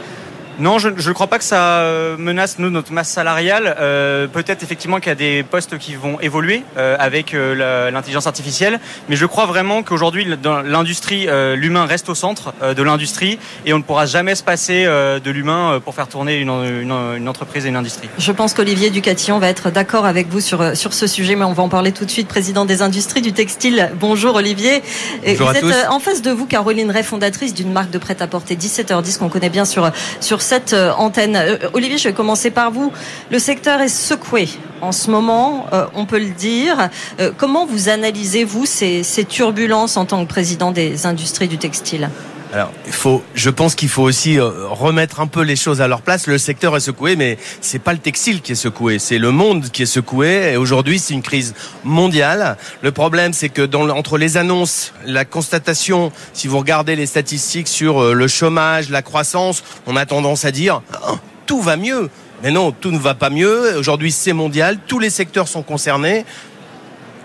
Non, 0.58 0.78
je 0.78 0.88
ne 0.88 1.12
crois 1.12 1.26
pas 1.26 1.38
que 1.38 1.44
ça 1.44 1.80
euh, 1.80 2.16
menace 2.16 2.58
nous 2.58 2.70
notre 2.70 2.90
masse 2.92 3.10
salariale. 3.10 3.76
Euh, 3.78 4.26
Peut-être 4.26 4.62
effectivement 4.62 4.98
qu'il 5.00 5.08
y 5.08 5.12
a 5.12 5.14
des 5.14 5.42
postes 5.42 5.76
qui 5.76 5.94
vont 5.94 6.18
évoluer 6.20 6.62
euh, 6.78 6.96
avec 6.98 7.34
euh, 7.34 7.90
l'intelligence 7.90 8.26
artificielle, 8.26 8.80
mais 9.08 9.16
je 9.16 9.26
crois 9.26 9.44
vraiment 9.46 9.82
qu'aujourd'hui 9.82 10.26
dans 10.42 10.62
l'industrie, 10.62 11.26
euh, 11.28 11.56
l'humain 11.56 11.84
reste 11.84 12.08
au 12.08 12.14
centre 12.14 12.54
euh, 12.62 12.72
de 12.74 12.82
l'industrie 12.82 13.38
et 13.66 13.74
on 13.74 13.78
ne 13.78 13.82
pourra 13.82 14.06
jamais 14.06 14.34
se 14.34 14.42
passer 14.42 14.84
euh, 14.86 15.20
de 15.20 15.30
l'humain 15.30 15.72
euh, 15.74 15.80
pour 15.80 15.94
faire 15.94 16.08
tourner 16.08 16.36
une, 16.38 16.48
une, 16.48 16.92
une 17.16 17.28
entreprise 17.28 17.66
et 17.66 17.68
une 17.68 17.76
industrie. 17.76 18.08
Je 18.18 18.32
pense 18.32 18.54
qu'Olivier 18.54 18.88
Ducatillon 18.90 19.38
va 19.38 19.48
être 19.48 19.70
d'accord 19.70 20.06
avec 20.06 20.28
vous 20.28 20.40
sur, 20.40 20.74
sur 20.76 20.94
ce 20.94 21.06
sujet, 21.06 21.36
mais 21.36 21.44
on 21.44 21.52
va 21.52 21.62
en 21.64 21.68
parler 21.68 21.92
tout 21.92 22.06
de 22.06 22.10
suite. 22.10 22.28
Président 22.28 22.64
des 22.64 22.80
industries 22.80 23.22
du 23.22 23.32
textile. 23.34 23.90
Bonjour 24.00 24.36
Olivier. 24.36 24.82
Bonjour 25.24 25.48
vous 25.48 25.52
à 25.52 25.58
êtes 25.58 25.60
tous. 25.62 25.74
en 25.90 26.00
face 26.00 26.22
de 26.22 26.30
vous 26.30 26.46
Caroline 26.46 26.90
Ray, 26.90 27.02
fondatrice 27.02 27.52
d'une 27.52 27.72
marque 27.72 27.90
de 27.90 27.98
prêt-à-porter 27.98 28.56
17h10 28.56 29.18
qu'on 29.18 29.28
connaît 29.28 29.50
bien 29.50 29.64
sur, 29.66 29.90
sur 30.20 30.40
cette 30.46 30.72
euh, 30.72 30.92
antenne. 30.92 31.36
Euh, 31.36 31.58
Olivier, 31.72 31.98
je 31.98 32.08
vais 32.08 32.14
commencer 32.14 32.50
par 32.50 32.70
vous. 32.70 32.92
Le 33.30 33.38
secteur 33.38 33.80
est 33.80 33.88
secoué 33.88 34.48
en 34.80 34.92
ce 34.92 35.10
moment, 35.10 35.66
euh, 35.72 35.86
on 35.94 36.06
peut 36.06 36.18
le 36.18 36.30
dire. 36.30 36.90
Comment 37.38 37.66
vous 37.66 37.88
analysez, 37.88 38.44
vous, 38.44 38.66
ces 38.66 39.02
turbulences 39.28 39.96
en 39.96 40.04
tant 40.04 40.24
que 40.24 40.28
président 40.28 40.70
des 40.70 41.06
industries 41.06 41.48
du 41.48 41.58
textile? 41.58 42.10
Alors, 42.56 42.72
il 42.86 42.92
faut, 42.94 43.22
je 43.34 43.50
pense 43.50 43.74
qu'il 43.74 43.90
faut 43.90 44.04
aussi 44.04 44.38
euh, 44.38 44.48
remettre 44.70 45.20
un 45.20 45.26
peu 45.26 45.42
les 45.42 45.56
choses 45.56 45.82
à 45.82 45.88
leur 45.88 46.00
place. 46.00 46.26
Le 46.26 46.38
secteur 46.38 46.74
est 46.74 46.80
secoué, 46.80 47.14
mais 47.14 47.36
c'est 47.60 47.78
pas 47.78 47.92
le 47.92 47.98
textile 47.98 48.40
qui 48.40 48.52
est 48.52 48.54
secoué, 48.54 48.98
c'est 48.98 49.18
le 49.18 49.30
monde 49.30 49.68
qui 49.68 49.82
est 49.82 49.84
secoué. 49.84 50.52
Et 50.52 50.56
aujourd'hui, 50.56 50.98
c'est 50.98 51.12
une 51.12 51.20
crise 51.20 51.52
mondiale. 51.84 52.56
Le 52.80 52.92
problème, 52.92 53.34
c'est 53.34 53.50
que 53.50 53.76
entre 53.76 54.16
les 54.16 54.38
annonces, 54.38 54.94
la 55.04 55.26
constatation, 55.26 56.12
si 56.32 56.48
vous 56.48 56.56
regardez 56.56 56.96
les 56.96 57.04
statistiques 57.04 57.68
sur 57.68 58.02
euh, 58.02 58.14
le 58.14 58.26
chômage, 58.26 58.88
la 58.88 59.02
croissance, 59.02 59.62
on 59.86 59.94
a 59.94 60.06
tendance 60.06 60.46
à 60.46 60.50
dire 60.50 60.80
oh, 61.10 61.18
tout 61.44 61.60
va 61.60 61.76
mieux. 61.76 62.08
Mais 62.42 62.52
non, 62.52 62.72
tout 62.72 62.90
ne 62.90 62.98
va 62.98 63.12
pas 63.12 63.28
mieux. 63.28 63.76
Aujourd'hui, 63.76 64.12
c'est 64.12 64.32
mondial. 64.32 64.78
Tous 64.86 64.98
les 64.98 65.10
secteurs 65.10 65.48
sont 65.48 65.62
concernés. 65.62 66.24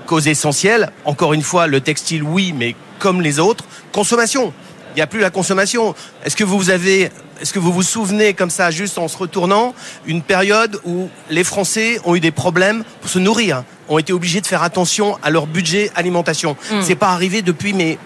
Cause 0.08 0.28
essentielle, 0.28 0.92
encore 1.06 1.32
une 1.32 1.42
fois, 1.42 1.68
le 1.68 1.80
textile, 1.80 2.22
oui, 2.22 2.54
mais 2.54 2.76
comme 3.00 3.22
les 3.22 3.40
autres, 3.40 3.64
consommation. 3.94 4.52
Il 4.96 4.98
n'y 4.98 5.02
a 5.02 5.08
plus 5.08 5.20
la 5.20 5.30
consommation. 5.30 5.96
Est-ce 6.26 6.36
que 6.36 6.44
vous 6.44 6.70
avez, 6.70 7.10
est-ce 7.42 7.54
que 7.54 7.60
vous 7.60 7.72
vous 7.72 7.84
souvenez 7.84 8.34
comme 8.34 8.50
ça, 8.50 8.72
juste 8.72 8.98
en 8.98 9.08
se 9.08 9.18
retournant, 9.18 9.74
une 10.06 10.22
période 10.22 10.80
où 10.84 11.10
les 11.30 11.44
Français 11.44 12.00
ont 12.06 12.16
eu 12.16 12.20
des 12.20 12.32
problèmes 12.32 12.84
pour 13.00 13.10
se 13.10 13.20
nourrir, 13.20 13.64
ont 13.88 13.98
été 13.98 14.12
obligés 14.12 14.42
de 14.42 14.48
faire 14.48 14.64
attention 14.64 15.18
à 15.24 15.30
leur 15.30 15.48
budget 15.48 15.92
alimentation? 15.96 16.58
Mm. 16.72 16.82
C'est 16.82 16.96
pas 16.96 17.10
arrivé 17.10 17.42
depuis 17.42 17.74
mais 17.74 17.98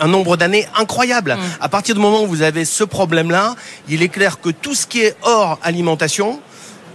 un 0.00 0.08
nombre 0.08 0.36
d'années 0.36 0.66
incroyable. 0.76 1.34
Mm. 1.34 1.40
À 1.60 1.68
partir 1.68 1.94
du 1.94 2.00
moment 2.00 2.22
où 2.24 2.26
vous 2.26 2.42
avez 2.42 2.64
ce 2.64 2.84
problème-là, 2.84 3.54
il 3.88 4.02
est 4.02 4.08
clair 4.08 4.40
que 4.40 4.50
tout 4.50 4.74
ce 4.74 4.86
qui 4.86 5.00
est 5.00 5.16
hors 5.22 5.58
alimentation, 5.62 6.40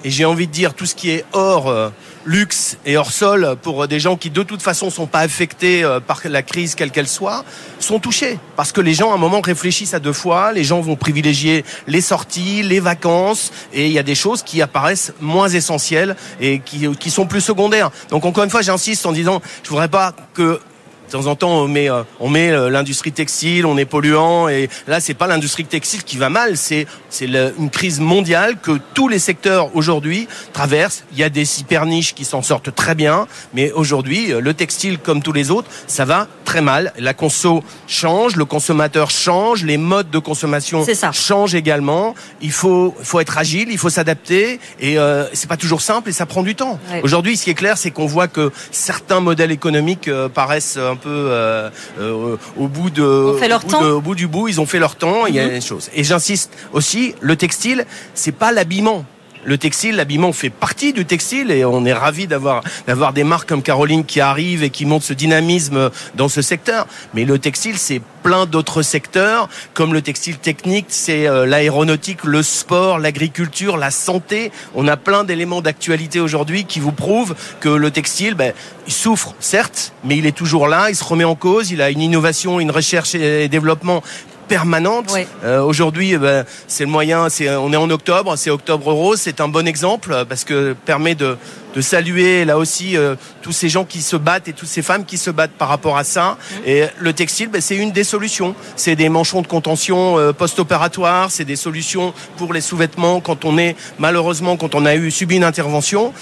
et 0.03 0.09
j'ai 0.09 0.25
envie 0.25 0.47
de 0.47 0.51
dire 0.51 0.73
tout 0.73 0.85
ce 0.85 0.95
qui 0.95 1.09
est 1.11 1.25
hors 1.33 1.67
euh, 1.69 1.89
luxe 2.27 2.77
et 2.85 2.97
hors 2.97 3.11
sol 3.11 3.55
pour 3.61 3.87
des 3.87 3.99
gens 3.99 4.17
qui 4.17 4.29
de 4.29 4.43
toute 4.43 4.61
façon 4.61 4.89
sont 4.89 5.07
pas 5.07 5.21
affectés 5.21 5.83
euh, 5.83 5.99
par 5.99 6.21
la 6.25 6.43
crise 6.43 6.75
quelle 6.75 6.91
qu'elle 6.91 7.07
soit, 7.07 7.45
sont 7.79 7.99
touchés. 7.99 8.37
Parce 8.55 8.71
que 8.71 8.81
les 8.81 8.93
gens 8.93 9.11
à 9.11 9.15
un 9.15 9.17
moment 9.17 9.41
réfléchissent 9.41 9.93
à 9.93 9.99
deux 9.99 10.13
fois, 10.13 10.51
les 10.51 10.63
gens 10.63 10.81
vont 10.81 10.97
privilégier 10.97 11.63
les 11.87 12.01
sorties, 12.01 12.63
les 12.63 12.81
vacances. 12.81 13.51
Et 13.73 13.87
il 13.87 13.93
y 13.93 13.99
a 13.99 14.03
des 14.03 14.15
choses 14.15 14.43
qui 14.43 14.61
apparaissent 14.61 15.13
moins 15.21 15.47
essentielles 15.47 16.15
et 16.41 16.59
qui, 16.59 16.87
qui 16.97 17.09
sont 17.09 17.25
plus 17.25 17.41
secondaires. 17.41 17.91
Donc 18.09 18.25
encore 18.25 18.43
une 18.43 18.49
fois, 18.49 18.61
j'insiste 18.61 19.05
en 19.05 19.13
disant 19.13 19.41
je 19.63 19.69
voudrais 19.69 19.87
pas 19.87 20.13
que 20.33 20.59
de 21.07 21.11
temps 21.11 21.27
en 21.27 21.35
temps, 21.35 21.51
on 21.51 21.67
met, 21.67 21.89
euh, 21.89 22.03
on 22.19 22.29
met 22.29 22.51
euh, 22.51 22.69
l'industrie 22.69 23.11
textile, 23.11 23.65
on 23.65 23.77
est 23.77 23.85
polluant, 23.85 24.49
et 24.49 24.69
là, 24.87 24.99
c'est 24.99 25.13
pas 25.13 25.27
l'industrie 25.27 25.65
textile 25.65 26.03
qui 26.03 26.17
va 26.17 26.29
mal, 26.29 26.57
c'est 26.57 26.85
c'est 27.09 27.25
une 27.57 27.69
crise 27.69 27.99
mondiale 27.99 28.57
que 28.61 28.79
tous 28.93 29.07
les 29.07 29.19
secteurs 29.19 29.75
aujourd'hui 29.75 30.27
traversent. 30.53 31.03
Il 31.13 31.19
y 31.19 31.23
a 31.23 31.29
des 31.29 31.59
hyper 31.59 31.85
niches 31.85 32.13
qui 32.13 32.25
s'en 32.25 32.41
sortent 32.41 32.73
très 32.75 32.95
bien, 32.95 33.27
mais 33.53 33.71
aujourd'hui, 33.71 34.33
euh, 34.33 34.41
le 34.41 34.53
textile, 34.53 34.99
comme 34.99 35.21
tous 35.21 35.31
les 35.31 35.49
autres, 35.49 35.69
ça 35.87 36.05
va 36.05 36.27
très 36.43 36.61
mal. 36.61 36.93
La 36.97 37.13
conso 37.13 37.63
change, 37.87 38.35
le 38.35 38.45
consommateur 38.45 39.09
change, 39.09 39.63
les 39.63 39.77
modes 39.77 40.09
de 40.09 40.19
consommation 40.19 40.85
changent 41.13 41.55
également. 41.55 42.15
Il 42.41 42.51
faut, 42.51 42.95
faut 43.01 43.19
être 43.19 43.37
agile, 43.37 43.69
il 43.71 43.77
faut 43.77 43.89
s'adapter, 43.89 44.59
et 44.79 44.99
euh, 44.99 45.25
c'est 45.33 45.49
pas 45.49 45.57
toujours 45.57 45.81
simple 45.81 46.09
et 46.09 46.13
ça 46.13 46.25
prend 46.25 46.43
du 46.43 46.55
temps. 46.55 46.79
Aujourd'hui, 47.03 47.37
ce 47.37 47.45
qui 47.45 47.51
est 47.51 47.55
clair, 47.55 47.77
c'est 47.77 47.91
qu'on 47.91 48.05
voit 48.05 48.27
que 48.27 48.51
certains 48.71 49.19
modèles 49.19 49.51
économiques 49.51 50.09
paraissent 50.33 50.77
un 50.77 50.95
peu 50.97 51.09
euh, 51.09 51.69
euh, 51.99 52.37
au 52.57 52.67
bout 52.67 52.89
de, 52.89 53.03
au 53.03 54.01
bout, 54.01 54.15
du 54.15 54.27
bout, 54.27 54.47
ils 54.47 54.59
ont 54.59 54.65
fait 54.65 54.79
leur 54.79 54.95
temps. 54.95 55.25
Il 55.25 55.35
y 55.35 55.39
a 55.39 55.45
mhm. 55.45 55.51
des 55.51 55.61
choses. 55.61 55.89
Et 55.93 56.03
j'insiste 56.03 56.51
aussi, 56.73 57.15
le 57.21 57.35
textile, 57.35 57.85
c'est 58.13 58.31
pas 58.31 58.51
l'habillement 58.51 59.05
le 59.47 59.57
textile, 59.57 59.95
l'habillement 59.95 60.33
fait 60.33 60.49
partie 60.49 60.91
du 60.91 61.05
textile 61.05 61.51
et 61.51 61.63
on 61.63 61.85
est 61.85 61.93
ravi 61.93 62.27
d'avoir 62.27 62.61
d'avoir 62.85 63.13
des 63.13 63.23
marques 63.23 63.47
comme 63.47 63.63
Caroline 63.63 64.03
qui 64.03 64.19
arrivent 64.19 64.61
et 64.61 64.69
qui 64.69 64.85
montrent 64.85 65.05
ce 65.05 65.13
dynamisme 65.13 65.89
dans 66.15 66.27
ce 66.27 66.41
secteur. 66.41 66.85
Mais 67.13 67.23
le 67.23 67.39
textile, 67.39 67.77
c'est 67.77 68.01
plein 68.23 68.45
d'autres 68.45 68.81
secteurs 68.81 69.47
comme 69.73 69.93
le 69.93 70.01
textile 70.01 70.37
technique, 70.37 70.87
c'est 70.89 71.27
euh, 71.27 71.45
l'aéronautique, 71.45 72.25
le 72.25 72.43
sport, 72.43 72.99
l'agriculture, 72.99 73.77
la 73.77 73.89
santé. 73.89 74.51
On 74.75 74.85
a 74.85 74.97
plein 74.97 75.23
d'éléments 75.23 75.61
d'actualité 75.61 76.19
aujourd'hui 76.19 76.65
qui 76.65 76.81
vous 76.81 76.91
prouvent 76.91 77.33
que 77.61 77.69
le 77.69 77.89
textile, 77.89 78.33
ben, 78.33 78.51
il 78.85 78.91
souffre 78.91 79.33
certes, 79.39 79.93
mais 80.03 80.17
il 80.17 80.25
est 80.25 80.35
toujours 80.35 80.67
là, 80.67 80.89
il 80.89 80.95
se 80.95 81.05
remet 81.05 81.23
en 81.23 81.35
cause, 81.35 81.71
il 81.71 81.81
a 81.81 81.89
une 81.89 82.01
innovation, 82.01 82.59
une 82.59 82.71
recherche 82.71 83.15
et 83.15 83.47
développement 83.47 84.03
permanente. 84.47 85.13
Euh, 85.43 85.61
aujourd'hui, 85.61 86.13
eh 86.13 86.17
ben, 86.17 86.45
c'est 86.67 86.85
le 86.85 86.89
moyen. 86.89 87.29
C'est, 87.29 87.49
on 87.55 87.71
est 87.71 87.77
en 87.77 87.89
octobre, 87.89 88.35
c'est 88.35 88.49
Octobre 88.49 88.91
Rose. 88.91 89.19
C'est 89.21 89.41
un 89.41 89.47
bon 89.47 89.67
exemple 89.67 90.11
euh, 90.11 90.25
parce 90.25 90.43
que 90.43 90.73
permet 90.85 91.15
de, 91.15 91.37
de 91.75 91.81
saluer 91.81 92.45
là 92.45 92.57
aussi 92.57 92.97
euh, 92.97 93.15
tous 93.41 93.51
ces 93.51 93.69
gens 93.69 93.85
qui 93.85 94.01
se 94.01 94.15
battent 94.15 94.47
et 94.47 94.53
toutes 94.53 94.69
ces 94.69 94.81
femmes 94.81 95.05
qui 95.05 95.17
se 95.17 95.29
battent 95.29 95.51
par 95.51 95.67
rapport 95.67 95.97
à 95.97 96.03
ça. 96.03 96.37
Mmh. 96.39 96.55
Et 96.65 96.83
le 96.99 97.13
textile, 97.13 97.49
ben, 97.49 97.61
c'est 97.61 97.75
une 97.75 97.91
des 97.91 98.03
solutions. 98.03 98.55
C'est 98.75 98.95
des 98.95 99.09
manchons 99.09 99.41
de 99.41 99.47
contention 99.47 100.15
post-opératoires, 100.37 101.31
c'est 101.31 101.45
des 101.45 101.55
solutions 101.55 102.13
pour 102.37 102.53
les 102.53 102.61
sous-vêtements 102.61 103.19
quand 103.19 103.45
on 103.45 103.57
est 103.57 103.75
malheureusement 103.99 104.57
quand 104.57 104.75
on 104.75 104.85
a 104.85 104.95
eu 104.95 105.11
subi 105.11 105.35
une 105.35 105.43
intervention. 105.43 106.13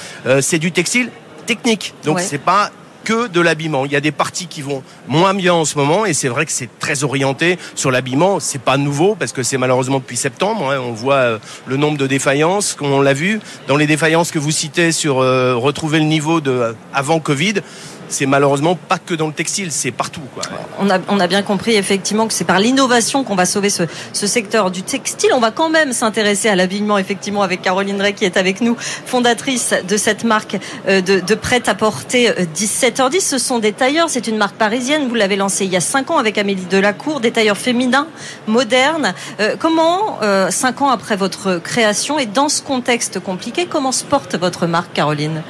c'est 0.41 0.59
du 0.59 0.71
textile 0.71 1.09
technique. 1.45 1.93
Donc 2.03 2.19
c'est 2.19 2.37
pas 2.37 2.71
que 3.05 3.27
de 3.27 3.39
l'habillement. 3.39 3.85
Il 3.85 3.91
y 3.93 3.95
a 3.95 4.01
des 4.01 4.11
parties 4.11 4.47
qui 4.47 4.61
vont 4.61 4.83
moins 5.07 5.33
bien 5.33 5.53
en 5.53 5.63
ce 5.63 5.77
moment 5.77 6.05
et 6.05 6.13
c'est 6.13 6.27
vrai 6.27 6.45
que 6.45 6.51
c'est 6.51 6.69
très 6.79 7.05
orienté 7.05 7.57
sur 7.75 7.91
l'habillement. 7.91 8.41
C'est 8.41 8.61
pas 8.61 8.75
nouveau 8.75 9.15
parce 9.15 9.31
que 9.31 9.43
c'est 9.43 9.57
malheureusement 9.57 9.99
depuis 9.99 10.17
septembre. 10.17 10.71
Hein. 10.71 10.79
on 10.79 10.91
voit 10.91 11.15
euh, 11.15 11.39
le 11.67 11.77
nombre 11.77 11.97
de 11.97 12.07
défaillances, 12.07 12.73
comme 12.73 12.91
on 12.91 13.01
l'a 13.01 13.13
vu 13.13 13.39
dans 13.67 13.77
les 13.77 13.87
défaillances 13.87 14.31
que 14.31 14.39
vous 14.39 14.51
citez 14.51 14.91
sur 14.91 15.19
euh, 15.19 15.55
retrouver 15.55 15.99
le 15.99 16.05
niveau 16.05 16.41
de 16.41 16.51
euh, 16.51 16.73
avant 16.93 17.19
Covid 17.19 17.61
c'est 18.09 18.25
malheureusement 18.25 18.75
pas 18.75 18.97
que 18.97 19.13
dans 19.13 19.27
le 19.27 19.33
textile, 19.33 19.71
c'est 19.71 19.91
partout. 19.91 20.21
On, 20.79 20.89
a, 20.89 21.27
bien 21.27 21.41
compris 21.41 21.75
effectivement 21.75 22.27
que 22.27 22.33
c'est 22.33 22.45
par 22.45 22.59
l'innovation 22.59 23.23
qu'on 23.23 23.35
va 23.35 23.45
sauver 23.45 23.69
ce, 23.69 23.85
secteur 24.13 24.71
du 24.71 24.83
textile. 24.83 25.31
On 25.33 25.39
va 25.39 25.51
quand 25.51 25.69
même 25.69 25.93
s'intéresser 25.93 26.49
à 26.49 26.55
l'habillement 26.55 26.97
effectivement 26.97 27.41
avec 27.41 27.61
Caroline 27.61 27.97
Drey 27.97 28.13
qui 28.13 28.25
est 28.25 28.37
avec 28.37 28.61
nous, 28.61 28.75
fondatrice 29.05 29.73
de 29.87 29.97
cette 29.97 30.23
marque 30.23 30.57
euh, 30.87 31.01
de, 31.01 31.19
de 31.19 31.35
prêt-à-porter 31.35 32.29
17h10. 32.55 33.15
Euh, 33.15 33.19
ce 33.19 33.37
sont 33.37 33.59
des 33.59 33.73
tailleurs, 33.73 34.09
c'est 34.09 34.27
une 34.27 34.37
marque 34.37 34.55
parisienne. 34.55 35.07
Vous 35.07 35.15
l'avez 35.15 35.35
lancée 35.35 35.65
il 35.65 35.71
y 35.71 35.77
a 35.77 35.81
5 35.81 36.11
ans 36.11 36.17
avec 36.17 36.37
Amélie 36.37 36.65
Delacour, 36.65 37.19
des 37.19 37.31
tailleurs 37.31 37.57
féminins, 37.57 38.07
modernes. 38.47 39.13
Euh, 39.39 39.55
comment, 39.59 40.19
euh, 40.21 40.49
5 40.49 40.81
ans 40.81 40.89
après 40.89 41.15
votre 41.15 41.57
création 41.57 42.19
et 42.19 42.25
dans 42.25 42.49
ce 42.49 42.61
contexte 42.61 43.19
compliqué, 43.19 43.65
comment 43.65 43.91
se 43.91 44.03
porte 44.03 44.35
votre 44.35 44.67
marque, 44.67 44.93
Caroline? 44.93 45.43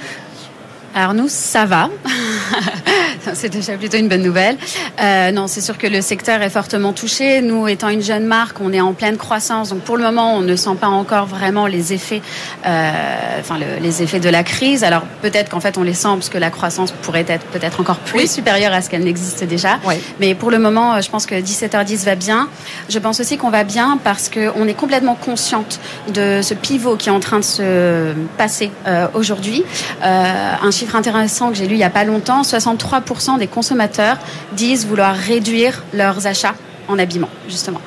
Alors 0.95 1.13
nous, 1.13 1.27
ça 1.27 1.65
va. 1.65 1.89
c'est 3.33 3.49
déjà 3.49 3.73
plutôt 3.73 3.97
une 3.97 4.07
bonne 4.07 4.21
nouvelle. 4.21 4.57
Euh, 5.01 5.31
non, 5.31 5.47
c'est 5.47 5.61
sûr 5.61 5.77
que 5.77 5.87
le 5.87 6.01
secteur 6.01 6.41
est 6.41 6.49
fortement 6.49 6.93
touché. 6.93 7.41
Nous, 7.41 7.67
étant 7.67 7.89
une 7.89 8.01
jeune 8.01 8.25
marque, 8.25 8.61
on 8.61 8.71
est 8.71 8.79
en 8.79 8.93
pleine 8.93 9.17
croissance. 9.17 9.69
Donc 9.69 9.81
pour 9.81 9.97
le 9.97 10.03
moment, 10.03 10.35
on 10.35 10.41
ne 10.41 10.55
sent 10.55 10.75
pas 10.79 10.87
encore 10.87 11.25
vraiment 11.25 11.67
les 11.67 11.93
effets, 11.93 12.21
euh, 12.65 12.91
enfin 13.39 13.57
les 13.81 14.03
effets 14.03 14.19
de 14.19 14.29
la 14.29 14.43
crise. 14.43 14.85
Alors 14.85 15.01
peut-être 15.21 15.49
qu'en 15.49 15.59
fait, 15.59 15.77
on 15.77 15.83
les 15.83 15.93
sent 15.93 16.07
parce 16.13 16.29
que 16.29 16.37
la 16.37 16.49
croissance 16.49 16.91
pourrait 16.91 17.25
être 17.27 17.45
peut-être 17.47 17.81
encore 17.81 17.97
plus 17.97 18.31
supérieure 18.31 18.73
à 18.73 18.81
ce 18.81 18.89
qu'elle 18.89 19.03
n'existe 19.03 19.43
déjà. 19.43 19.79
Mais 20.19 20.33
pour 20.33 20.49
le 20.49 20.59
moment, 20.59 21.01
je 21.01 21.09
pense 21.09 21.25
que 21.25 21.35
17h10 21.35 22.05
va 22.05 22.15
bien. 22.15 22.47
Je 22.89 22.99
pense 22.99 23.19
aussi 23.19 23.37
qu'on 23.37 23.49
va 23.49 23.63
bien 23.63 23.99
parce 24.03 24.29
qu'on 24.29 24.67
est 24.67 24.73
complètement 24.73 25.15
consciente 25.15 25.79
de 26.13 26.39
ce 26.41 26.53
pivot 26.53 26.95
qui 26.95 27.09
est 27.09 27.11
en 27.11 27.19
train 27.19 27.39
de 27.39 27.43
se 27.43 28.13
passer 28.37 28.71
euh, 28.87 29.07
aujourd'hui. 29.13 29.63
Euh, 30.03 30.53
un 30.61 30.71
chiffre 30.71 30.85
intéressant 30.94 31.50
que 31.50 31.56
j'ai 31.56 31.65
lu 31.65 31.75
il 31.75 31.80
n'y 31.80 31.84
a 31.84 31.89
pas 31.89 32.04
longtemps, 32.04 32.44
63% 32.44 33.39
des 33.39 33.48
consommateurs 33.48 34.18
disent 34.54 34.86
vouloir 34.86 35.15
réduire 35.15 35.84
leurs 35.94 36.27
achats 36.27 36.54
en 36.88 37.00
habillement, 37.00 37.30
justement. 37.48 37.82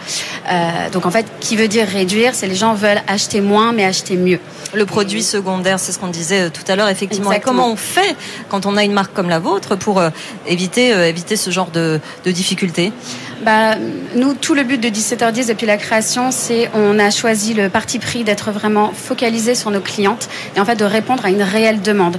Euh, 0.50 0.90
donc 0.90 1.06
en 1.06 1.10
fait, 1.10 1.26
qui 1.40 1.56
veut 1.56 1.68
dire 1.68 1.86
réduire? 1.86 2.34
C'est 2.34 2.46
les 2.46 2.54
gens 2.54 2.74
veulent 2.74 3.02
acheter 3.06 3.40
moins, 3.40 3.72
mais 3.72 3.84
acheter 3.84 4.16
mieux. 4.16 4.40
Le 4.74 4.86
produit 4.86 5.22
secondaire, 5.22 5.78
c'est 5.78 5.92
ce 5.92 5.98
qu'on 5.98 6.08
disait 6.08 6.46
euh, 6.46 6.50
tout 6.50 6.64
à 6.70 6.76
l'heure, 6.76 6.88
effectivement. 6.88 7.32
Et 7.32 7.40
comment 7.40 7.70
on 7.70 7.76
fait 7.76 8.16
quand 8.48 8.66
on 8.66 8.76
a 8.76 8.84
une 8.84 8.92
marque 8.92 9.14
comme 9.14 9.28
la 9.28 9.38
vôtre 9.38 9.76
pour 9.76 10.00
euh, 10.00 10.10
éviter, 10.46 10.90
éviter 11.08 11.36
ce 11.36 11.50
genre 11.50 11.70
de, 11.70 12.00
de 12.24 12.30
difficultés? 12.30 12.92
Bah, 13.44 13.76
Nous, 14.14 14.34
tout 14.34 14.54
le 14.54 14.62
but 14.62 14.80
de 14.80 14.88
17h10 14.88 15.48
depuis 15.48 15.66
la 15.66 15.76
création, 15.76 16.30
c'est 16.30 16.70
on 16.74 16.98
a 16.98 17.10
choisi 17.10 17.54
le 17.54 17.68
parti 17.68 17.98
pris 17.98 18.24
d'être 18.24 18.50
vraiment 18.50 18.92
focalisé 18.92 19.54
sur 19.54 19.70
nos 19.70 19.80
clientes 19.80 20.28
et 20.56 20.60
en 20.60 20.64
fait 20.64 20.76
de 20.76 20.84
répondre 20.84 21.24
à 21.24 21.30
une 21.30 21.42
réelle 21.42 21.80
demande. 21.80 22.18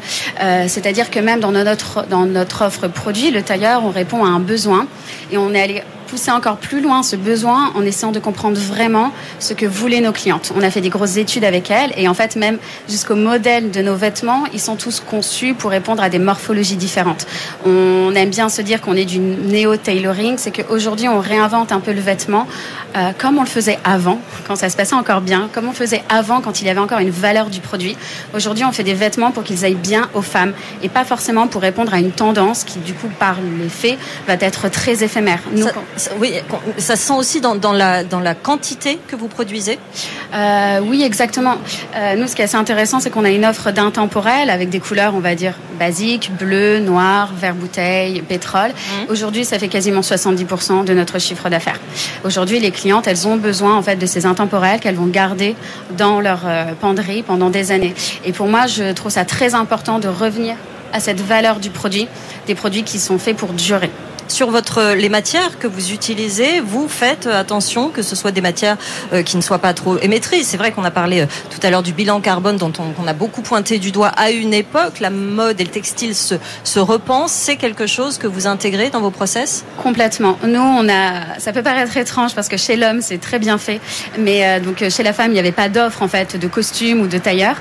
C'est-à-dire 0.68 1.10
que 1.10 1.20
même 1.20 1.40
dans 1.40 1.52
notre, 1.52 2.06
dans 2.08 2.26
notre 2.26 2.66
offre 2.66 2.88
produit, 2.88 3.32
le 3.32 3.42
tailleur, 3.42 3.84
on 3.86 3.90
répond 3.90 4.24
à 4.24 4.28
un 4.28 4.40
besoin 4.40 4.88
et 5.32 5.38
on 5.38 5.54
est 5.54 5.62
allé 5.62 5.84
pousser 6.10 6.32
encore 6.32 6.58
plus 6.58 6.82
loin 6.82 7.04
ce 7.04 7.16
besoin 7.16 7.72
en 7.76 7.84
essayant 7.84 8.12
de 8.12 8.20
comprendre 8.20 8.58
vraiment 8.58 9.12
ce 9.40 9.54
que 9.54 9.66
voulaient 9.66 10.02
nos 10.02 10.12
clientes. 10.12 10.52
On 10.56 10.62
a 10.62 10.72
fait 10.72 10.82
des 10.82 10.90
grosses 10.90 11.18
études 11.18 11.44
avec 11.44 11.70
elles 11.70 11.92
et 11.98 12.08
en 12.08 12.14
fait 12.14 12.36
même 12.36 12.58
jusqu'au 12.88 13.16
modèle 13.16 13.72
de 13.72 13.82
nos 13.82 13.96
vêtements, 13.96 14.44
ils 14.54 14.60
sont 14.60 14.76
tous 14.76 15.00
conçus 15.00 15.54
pour 15.54 15.70
répondre 15.70 16.02
à 16.02 16.10
des 16.10 16.20
morphologies 16.20 16.78
différentes. 16.78 17.28
On 17.66 18.14
aime 18.16 18.30
bien 18.30 18.50
se 18.50 18.62
dire 18.62 18.82
qu'on 18.82 18.96
est 18.96 19.06
du 19.06 19.20
néo-tailoring, 19.20 20.38
c'est 20.38 20.52
qu'aujourd'hui 20.52 21.08
on 21.08 21.20
réinvente 21.20 21.72
un 21.72 21.80
peu 21.80 21.94
le 21.94 22.02
vêtement 22.02 22.48
euh, 22.96 23.12
comme 23.16 23.38
on 23.38 23.42
le 23.42 23.48
faisait 23.48 23.78
avant, 23.84 24.20
quand 24.48 24.56
ça 24.56 24.70
se 24.70 24.76
passait 24.76 24.96
encore 24.96 25.22
bien, 25.22 25.48
comme 25.54 25.66
on 25.66 25.72
le 25.72 25.76
faisait 25.76 26.04
avant 26.10 26.42
quand 26.42 26.62
il 26.62 26.66
y 26.66 26.70
avait 26.72 26.80
encore 26.80 27.00
une 27.00 27.12
valeur 27.12 27.52
du 27.52 27.60
produit. 27.60 27.96
Aujourd'hui 28.34 28.66
on 28.66 28.72
fait 28.72 28.84
des 28.84 28.96
vêtements 28.96 29.30
pour 29.32 29.44
qu'ils 29.44 29.64
aillent 29.64 29.76
bien 29.76 30.10
aux 30.16 30.24
femmes 30.24 30.54
et 30.82 30.90
pas 30.90 31.06
forcément 31.06 31.48
pour 31.48 31.62
répondre 31.62 31.94
à 31.94 32.00
une 32.00 32.12
tendance 32.12 32.64
qui 32.64 32.80
du 32.80 32.94
coup 32.94 33.10
par 33.20 33.36
les 33.60 33.70
faits 33.70 34.00
va 34.28 34.34
être 34.40 34.70
très 34.70 35.04
éphémère. 35.04 35.40
Nous, 35.52 35.68
Oui, 36.20 36.34
ça 36.78 36.96
se 36.96 37.08
sent 37.08 37.14
aussi 37.14 37.42
dans, 37.42 37.56
dans, 37.56 37.74
la, 37.74 38.04
dans 38.04 38.20
la 38.20 38.36
quantité 38.36 39.00
que 39.08 39.16
vous 39.16 39.28
produisez 39.28 39.80
euh, 40.34 40.80
Oui, 40.84 41.04
exactement. 41.04 41.56
Euh, 41.96 42.16
nous, 42.16 42.28
ce 42.28 42.36
qui 42.36 42.42
est 42.42 42.46
assez 42.46 42.56
intéressant, 42.56 43.00
c'est 43.00 43.10
qu'on 43.10 43.26
a 43.26 43.30
une 43.30 43.46
offre 43.46 43.72
d'intemporel 43.72 44.50
avec 44.50 44.70
des 44.70 44.80
couleurs, 44.80 45.16
on 45.16 45.20
va 45.20 45.36
dire, 45.36 45.56
basiques, 45.78 46.32
bleu, 46.38 46.80
noir, 46.80 47.32
vert 47.34 47.56
bouteille, 47.56 48.22
pétrole. 48.22 48.70
Mmh. 48.72 49.12
Aujourd'hui, 49.12 49.46
ça 49.46 49.60
fait 49.60 49.68
quasiment 49.68 50.02
70% 50.02 50.86
de 50.86 50.94
notre 50.94 51.20
chiffre 51.20 51.50
d'affaires. 51.50 51.80
Aujourd'hui, 52.24 52.60
les 52.60 52.72
clientes, 52.72 53.08
elles 53.08 53.28
ont 53.28 53.38
besoin 53.38 53.76
en 53.76 53.82
fait 53.82 53.96
de 53.96 54.06
ces 54.06 54.26
intemporels 54.26 54.80
qu'elles 54.80 54.96
vont 54.96 55.08
garder 55.08 55.56
dans 55.98 56.22
leur 56.22 56.42
euh, 56.46 56.74
penderie 56.80 57.24
pendant 57.24 57.50
des 57.50 57.72
années. 57.72 57.96
Et 58.26 58.32
pour 58.32 58.48
moi, 58.48 58.68
je 58.68 58.94
trouve 58.94 59.12
ça 59.12 59.26
très 59.26 59.56
important 59.56 60.00
de 60.00 60.08
revenir 60.08 60.56
à 60.94 61.00
cette 61.00 61.22
valeur 61.22 61.60
du 61.60 61.70
produit, 61.70 62.08
des 62.48 62.56
produits 62.56 62.84
qui 62.84 63.00
sont 63.00 63.20
faits 63.20 63.38
pour 63.38 63.54
durer 63.54 63.92
sur 64.32 64.52
votre 64.52 64.94
les 64.96 65.10
matières 65.10 65.60
que 65.60 65.68
vous 65.68 65.92
utilisez, 65.92 66.60
vous 66.60 66.88
faites 66.88 67.28
attention 67.28 67.90
que 67.90 68.02
ce 68.02 68.16
soit 68.16 68.32
des 68.32 68.42
matières 68.42 68.78
euh, 69.14 69.24
qui 69.24 69.38
ne 69.38 69.42
soient 69.42 69.60
pas 69.60 69.74
trop 69.74 69.98
émettrices. 69.98 70.48
C'est 70.48 70.58
vrai 70.58 70.72
qu'on 70.72 70.84
a 70.84 70.92
parlé 70.92 71.22
euh, 71.22 71.26
tout 71.50 71.60
à 71.66 71.70
l'heure 71.70 71.84
du 71.84 71.94
bilan 71.94 72.22
carbone 72.22 72.58
dont 72.58 72.72
on, 72.80 73.08
a 73.08 73.14
beaucoup 73.14 73.42
pointé 73.42 73.80
du 73.80 73.92
doigt 73.92 74.10
à 74.10 74.32
une 74.32 74.54
époque. 74.54 75.00
La 75.00 75.10
mode 75.10 75.60
et 75.60 75.64
le 75.64 75.70
textile 75.70 76.16
se, 76.16 76.36
se 76.64 76.80
repensent. 76.80 77.34
C'est 77.34 77.56
quelque 77.56 77.88
chose 77.88 78.18
que 78.18 78.28
vous 78.28 78.48
intégrez 78.48 78.90
dans 78.90 79.02
vos 79.02 79.10
process? 79.10 79.64
Complètement. 79.82 80.38
Nous, 80.44 80.60
on 80.60 80.88
a. 80.90 81.40
Ça 81.40 81.54
peut 81.54 81.64
paraître 81.64 81.96
étrange 81.98 82.36
parce 82.36 82.50
que 82.50 82.58
chez 82.58 82.76
l'homme, 82.76 83.02
c'est 83.02 83.20
très 83.20 83.40
bien 83.40 83.58
fait, 83.58 83.80
mais 84.18 84.46
euh, 84.46 84.60
donc 84.60 84.88
chez 84.90 85.04
la 85.04 85.14
femme, 85.14 85.32
il 85.32 85.34
n'y 85.34 85.40
avait 85.40 85.52
pas 85.52 85.70
d'offre 85.70 86.04
en 86.04 86.08
fait 86.08 86.38
de 86.38 86.48
costumes 86.48 87.02
ou 87.02 87.08
de 87.08 87.18
tailleurs. 87.18 87.58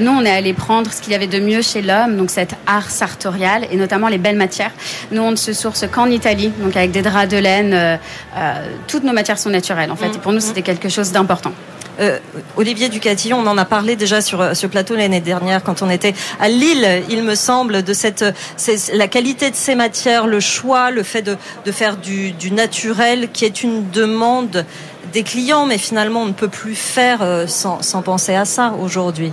nous, 0.00 0.10
on 0.10 0.24
est 0.24 0.30
allé 0.30 0.52
prendre 0.52 0.92
ce 0.92 1.00
qu'il 1.00 1.12
y 1.12 1.16
avait 1.16 1.26
de 1.26 1.40
mieux 1.40 1.62
chez 1.62 1.82
l'homme, 1.82 2.16
donc 2.16 2.30
cet 2.30 2.54
art 2.66 2.90
sartorial 2.90 3.66
et 3.70 3.76
notamment 3.76 4.08
les 4.08 4.18
belles 4.18 4.36
matières. 4.36 4.72
Nous, 5.10 5.22
on 5.22 5.36
se 5.36 5.52
source 5.52 5.85
qu'en 5.86 6.10
Italie, 6.10 6.52
donc 6.58 6.76
avec 6.76 6.90
des 6.90 7.02
draps 7.02 7.28
de 7.28 7.36
laine. 7.36 7.72
Euh, 7.74 7.96
euh, 8.36 8.66
toutes 8.86 9.04
nos 9.04 9.12
matières 9.12 9.38
sont 9.38 9.50
naturelles, 9.50 9.90
en 9.90 9.96
fait. 9.96 10.14
Et 10.14 10.18
pour 10.18 10.32
nous, 10.32 10.40
c'était 10.40 10.62
quelque 10.62 10.88
chose 10.88 11.12
d'important. 11.12 11.52
Euh, 11.98 12.18
Olivier 12.56 12.90
Ducatillon, 12.90 13.38
on 13.38 13.46
en 13.46 13.56
a 13.56 13.64
parlé 13.64 13.96
déjà 13.96 14.20
sur 14.20 14.54
ce 14.54 14.66
plateau 14.66 14.96
l'année 14.96 15.20
dernière 15.20 15.62
quand 15.62 15.80
on 15.80 15.88
était 15.88 16.12
à 16.38 16.48
Lille, 16.48 17.02
il 17.08 17.22
me 17.22 17.34
semble, 17.34 17.82
de 17.82 17.92
cette 17.94 18.22
la 18.92 19.08
qualité 19.08 19.50
de 19.50 19.56
ces 19.56 19.74
matières, 19.74 20.26
le 20.26 20.40
choix, 20.40 20.90
le 20.90 21.02
fait 21.02 21.22
de, 21.22 21.38
faire 21.72 21.96
du, 21.96 22.32
du, 22.32 22.50
naturel, 22.50 23.30
qui 23.32 23.46
est 23.46 23.62
une 23.62 23.88
demande 23.90 24.66
des 25.14 25.22
clients, 25.22 25.64
mais 25.64 25.78
finalement 25.78 26.20
on 26.20 26.26
ne 26.26 26.32
peut 26.32 26.48
plus 26.48 26.74
faire 26.74 27.44
sans, 27.46 27.80
sans 27.80 28.02
penser 28.02 28.34
à 28.34 28.44
ça 28.44 28.74
aujourd'hui. 28.78 29.32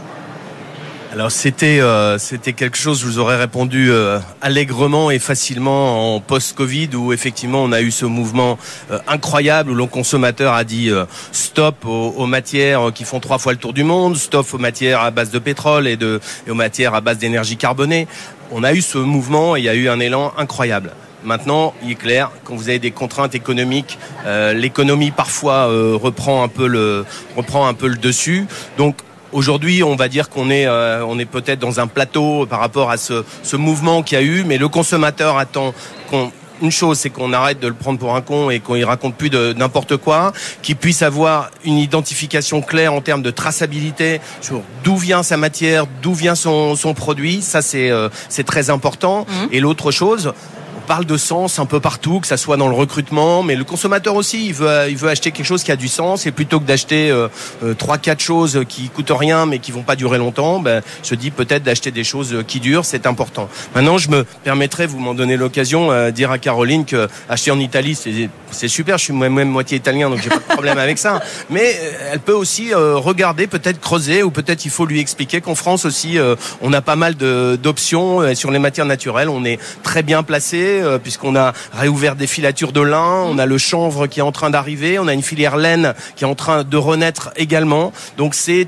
Alors 1.13 1.29
c'était 1.29 1.79
euh, 1.79 2.17
c'était 2.17 2.53
quelque 2.53 2.75
chose, 2.75 3.01
je 3.01 3.05
vous 3.05 3.19
aurais 3.19 3.37
répondu 3.37 3.91
euh, 3.91 4.17
allègrement 4.41 5.11
et 5.11 5.19
facilement 5.19 6.15
en 6.15 6.19
post-Covid 6.19 6.89
où 6.95 7.13
effectivement 7.13 7.61
on 7.61 7.71
a 7.71 7.81
eu 7.81 7.91
ce 7.91 8.07
mouvement 8.07 8.57
euh, 8.89 8.97
incroyable 9.07 9.69
où 9.69 9.75
le 9.75 9.85
consommateur 9.85 10.55
a 10.55 10.63
dit 10.63 10.89
stop 11.31 11.85
aux, 11.85 12.25
matières 12.25 12.91
qui 12.95 13.03
font 13.03 13.19
trois 13.19 13.37
fois 13.37 13.51
le 13.51 13.59
tour 13.59 13.73
du 13.73 13.83
monde, 13.83 14.17
stop 14.17 14.51
aux 14.55 14.57
matières 14.57 15.01
à 15.01 15.11
base 15.11 15.29
de 15.29 15.37
pétrole 15.37 15.87
et, 15.87 15.97
de, 15.97 16.19
et 16.47 16.49
aux 16.49 16.55
matières 16.55 16.95
à 16.95 17.01
base 17.01 17.19
d'énergie 17.19 17.57
carbonée. 17.57 18.07
On 18.49 18.63
a 18.63 18.73
eu 18.73 18.81
ce 18.81 18.97
mouvement 18.97 19.55
et 19.55 19.59
il 19.59 19.65
y 19.65 19.69
a 19.69 19.75
eu 19.75 19.89
un 19.89 19.99
élan 19.99 20.33
incroyable. 20.39 20.93
Maintenant, 21.23 21.75
il 21.83 21.91
est 21.91 21.95
clair, 21.95 22.31
quand 22.43 22.55
vous 22.55 22.69
avez 22.69 22.79
des 22.79 22.91
contraintes 22.91 23.35
économiques, 23.35 23.99
l'économie 24.25 25.11
parfois 25.11 25.67
reprend 25.67 26.43
un 26.43 26.47
peu 26.49 26.65
le 26.65 27.05
reprend 27.37 27.67
un 27.67 27.75
peu 27.75 27.87
le 27.87 27.97
dessus. 27.97 28.47
Donc 28.77 28.95
Aujourd'hui, 29.33 29.83
on 29.83 29.95
va 29.95 30.09
dire 30.09 30.29
qu'on 30.29 30.51
est, 30.51 30.67
euh, 30.67 31.03
on 31.05 31.17
est 31.17 31.25
peut-être 31.25 31.59
dans 31.59 31.79
un 31.79 31.87
plateau 31.87 32.45
par 32.45 32.59
rapport 32.59 32.91
à 32.91 32.97
ce, 32.97 33.25
ce 33.41 33.55
mouvement 33.55 34.03
qu'il 34.03 34.17
y 34.17 34.21
a 34.21 34.23
eu, 34.23 34.43
mais 34.43 34.59
le 34.59 34.67
consommateur 34.67 35.37
attend 35.37 35.73
qu'on 36.09 36.31
une 36.61 36.71
chose, 36.71 36.97
c'est 36.97 37.09
qu'on 37.09 37.33
arrête 37.33 37.59
de 37.59 37.67
le 37.67 37.73
prendre 37.73 37.99
pour 37.99 38.15
un 38.15 38.21
con 38.21 38.49
et 38.49 38.59
qu'on 38.59 38.75
y 38.75 38.83
raconte 38.83 39.15
plus 39.15 39.29
de 39.29 39.53
n'importe 39.53 39.97
quoi, 39.97 40.31
qu'il 40.61 40.75
puisse 40.75 41.01
avoir 41.01 41.51
une 41.65 41.77
identification 41.77 42.61
claire 42.61 42.93
en 42.93 43.01
termes 43.01 43.21
de 43.21 43.31
traçabilité 43.31 44.21
sur 44.39 44.61
d'où 44.83 44.95
vient 44.95 45.23
sa 45.23 45.35
matière, 45.35 45.85
d'où 46.01 46.13
vient 46.13 46.35
son, 46.35 46.75
son 46.75 46.93
produit. 46.93 47.41
Ça, 47.41 47.61
c'est 47.61 47.91
euh, 47.91 48.07
c'est 48.29 48.45
très 48.45 48.69
important. 48.69 49.25
Mmh. 49.27 49.33
Et 49.51 49.59
l'autre 49.59 49.91
chose, 49.91 50.33
parle 50.83 51.05
de 51.05 51.17
sens 51.17 51.59
un 51.59 51.65
peu 51.65 51.79
partout, 51.79 52.19
que 52.19 52.27
ça 52.27 52.37
soit 52.37 52.57
dans 52.57 52.67
le 52.67 52.75
recrutement, 52.75 53.43
mais 53.43 53.55
le 53.55 53.63
consommateur 53.63 54.15
aussi, 54.15 54.47
il 54.47 54.53
veut, 54.53 54.89
il 54.89 54.97
veut 54.97 55.09
acheter 55.09 55.31
quelque 55.31 55.45
chose 55.45 55.63
qui 55.63 55.71
a 55.71 55.75
du 55.75 55.87
sens 55.87 56.25
et 56.25 56.31
plutôt 56.31 56.59
que 56.59 56.65
d'acheter 56.65 57.09
euh, 57.09 57.27
euh, 57.63 57.73
trois, 57.73 57.97
quatre 57.97 58.19
choses 58.19 58.63
qui 58.67 58.89
coûtent 58.89 59.11
rien 59.11 59.45
mais 59.45 59.59
qui 59.59 59.71
vont 59.71 59.83
pas 59.83 59.95
durer 59.95 60.17
longtemps, 60.17 60.59
ben, 60.59 60.81
je 61.03 61.15
dis 61.15 61.31
peut-être 61.31 61.63
d'acheter 61.63 61.91
des 61.91 62.03
choses 62.03 62.43
qui 62.47 62.59
durent, 62.59 62.85
c'est 62.85 63.07
important. 63.07 63.49
Maintenant, 63.75 63.97
je 63.97 64.09
me 64.09 64.23
permettrai, 64.43 64.85
vous 64.85 64.99
m'en 64.99 65.13
donnez 65.13 65.37
l'occasion, 65.37 65.91
euh, 65.91 66.11
dire 66.11 66.31
à 66.31 66.37
Caroline 66.37 66.85
que 66.85 67.07
acheter 67.29 67.51
en 67.51 67.59
Italie, 67.59 67.97
c'est 68.51 68.67
super. 68.67 68.97
Je 68.97 69.05
suis 69.05 69.13
moi-même 69.13 69.49
moitié 69.49 69.77
italien, 69.77 70.09
donc 70.09 70.21
j'ai 70.21 70.29
pas 70.29 70.37
de 70.37 70.53
problème 70.53 70.77
avec 70.77 70.97
ça. 70.97 71.21
Mais 71.49 71.75
elle 72.11 72.19
peut 72.19 72.33
aussi 72.33 72.73
regarder, 72.73 73.47
peut-être 73.47 73.79
creuser, 73.79 74.23
ou 74.23 74.31
peut-être 74.31 74.65
il 74.65 74.71
faut 74.71 74.85
lui 74.85 74.99
expliquer 74.99 75.41
qu'en 75.41 75.55
France 75.55 75.85
aussi, 75.85 76.17
on 76.61 76.73
a 76.73 76.81
pas 76.81 76.95
mal 76.95 77.15
d'options 77.15 78.35
sur 78.35 78.51
les 78.51 78.59
matières 78.59 78.85
naturelles. 78.85 79.29
On 79.29 79.45
est 79.45 79.59
très 79.83 80.03
bien 80.03 80.23
placé 80.23 80.72
euh, 80.81 80.97
puisqu'on 80.97 81.35
a 81.35 81.53
réouvert 81.73 82.15
des 82.15 82.27
filatures 82.27 82.71
de 82.71 82.81
lin, 82.81 83.23
on 83.27 83.37
a 83.37 83.45
le 83.45 83.57
chanvre 83.57 84.07
qui 84.07 84.19
est 84.19 84.23
en 84.23 84.31
train 84.31 84.49
d'arriver, 84.49 84.99
on 84.99 85.07
a 85.07 85.13
une 85.13 85.21
filière 85.21 85.57
laine 85.57 85.93
qui 86.15 86.23
est 86.23 86.27
en 86.27 86.35
train 86.35 86.63
de 86.63 86.77
renaître 86.77 87.31
également. 87.35 87.91
Donc 88.17 88.35
c'est 88.35 88.67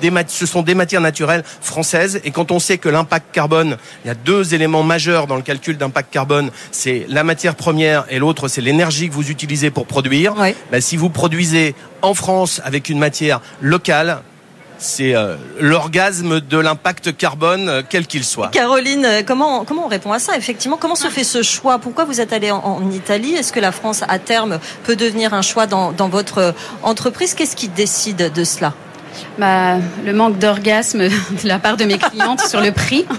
des 0.00 0.12
ce 0.28 0.46
sont 0.46 0.62
des 0.62 0.74
matières 0.74 1.00
naturelles 1.00 1.44
françaises 1.60 2.20
et 2.24 2.30
quand 2.30 2.50
on 2.50 2.58
sait 2.58 2.78
que 2.78 2.88
l'impact 2.88 3.26
carbone, 3.32 3.76
il 4.04 4.08
y 4.08 4.10
a 4.10 4.14
deux 4.14 4.54
éléments 4.54 4.82
majeurs 4.82 5.26
dans 5.26 5.36
le 5.36 5.42
calcul 5.42 5.76
d'impact 5.76 6.12
carbone, 6.12 6.50
c'est 6.70 7.06
la 7.08 7.24
matière 7.24 7.54
première 7.54 8.04
et 8.10 8.18
l'autre 8.18 8.48
c'est 8.48 8.60
l'énergie 8.60 9.08
que 9.08 9.14
vous 9.14 9.30
utilisez 9.30 9.70
pour 9.70 9.86
produire. 9.86 10.34
Ben, 10.70 10.80
si 10.80 10.96
vous 10.96 11.10
produisez 11.10 11.74
en 12.02 12.14
France 12.14 12.60
avec 12.64 12.88
une 12.88 12.98
matière 12.98 13.40
locale, 13.60 14.22
c'est 14.78 15.14
euh, 15.14 15.36
l'orgasme 15.60 16.40
de 16.40 16.58
l'impact 16.58 17.16
carbone, 17.16 17.68
euh, 17.68 17.82
quel 17.88 18.06
qu'il 18.06 18.24
soit. 18.24 18.48
Caroline, 18.48 19.04
euh, 19.04 19.22
comment, 19.24 19.64
comment 19.64 19.86
on 19.86 19.88
répond 19.88 20.12
à 20.12 20.18
ça 20.18 20.36
Effectivement, 20.36 20.76
comment 20.76 20.94
se 20.94 21.08
fait 21.08 21.24
ce 21.24 21.42
choix? 21.42 21.78
Pourquoi 21.78 22.04
vous 22.04 22.20
êtes 22.20 22.32
allée 22.32 22.50
en, 22.50 22.90
Italie? 22.90 23.34
Est-ce 23.34 23.52
que 23.52 23.60
la 23.60 23.72
France, 23.72 24.02
à 24.08 24.18
terme, 24.18 24.58
peut 24.84 24.96
devenir 24.96 25.34
un 25.34 25.42
choix 25.42 25.66
dans, 25.66 25.92
dans 25.92 26.08
votre 26.08 26.54
entreprise? 26.82 27.34
Qu'est-ce 27.34 27.56
qui 27.56 27.68
décide 27.68 28.32
de 28.32 28.44
cela? 28.44 28.74
Bah, 29.38 29.76
le 30.04 30.12
manque 30.12 30.38
d'orgasme 30.38 31.08
de 31.08 31.48
la 31.48 31.58
part 31.58 31.76
de 31.76 31.84
mes 31.84 31.98
clientes 31.98 32.40
sur 32.40 32.60
le 32.60 32.72
prix. 32.72 33.06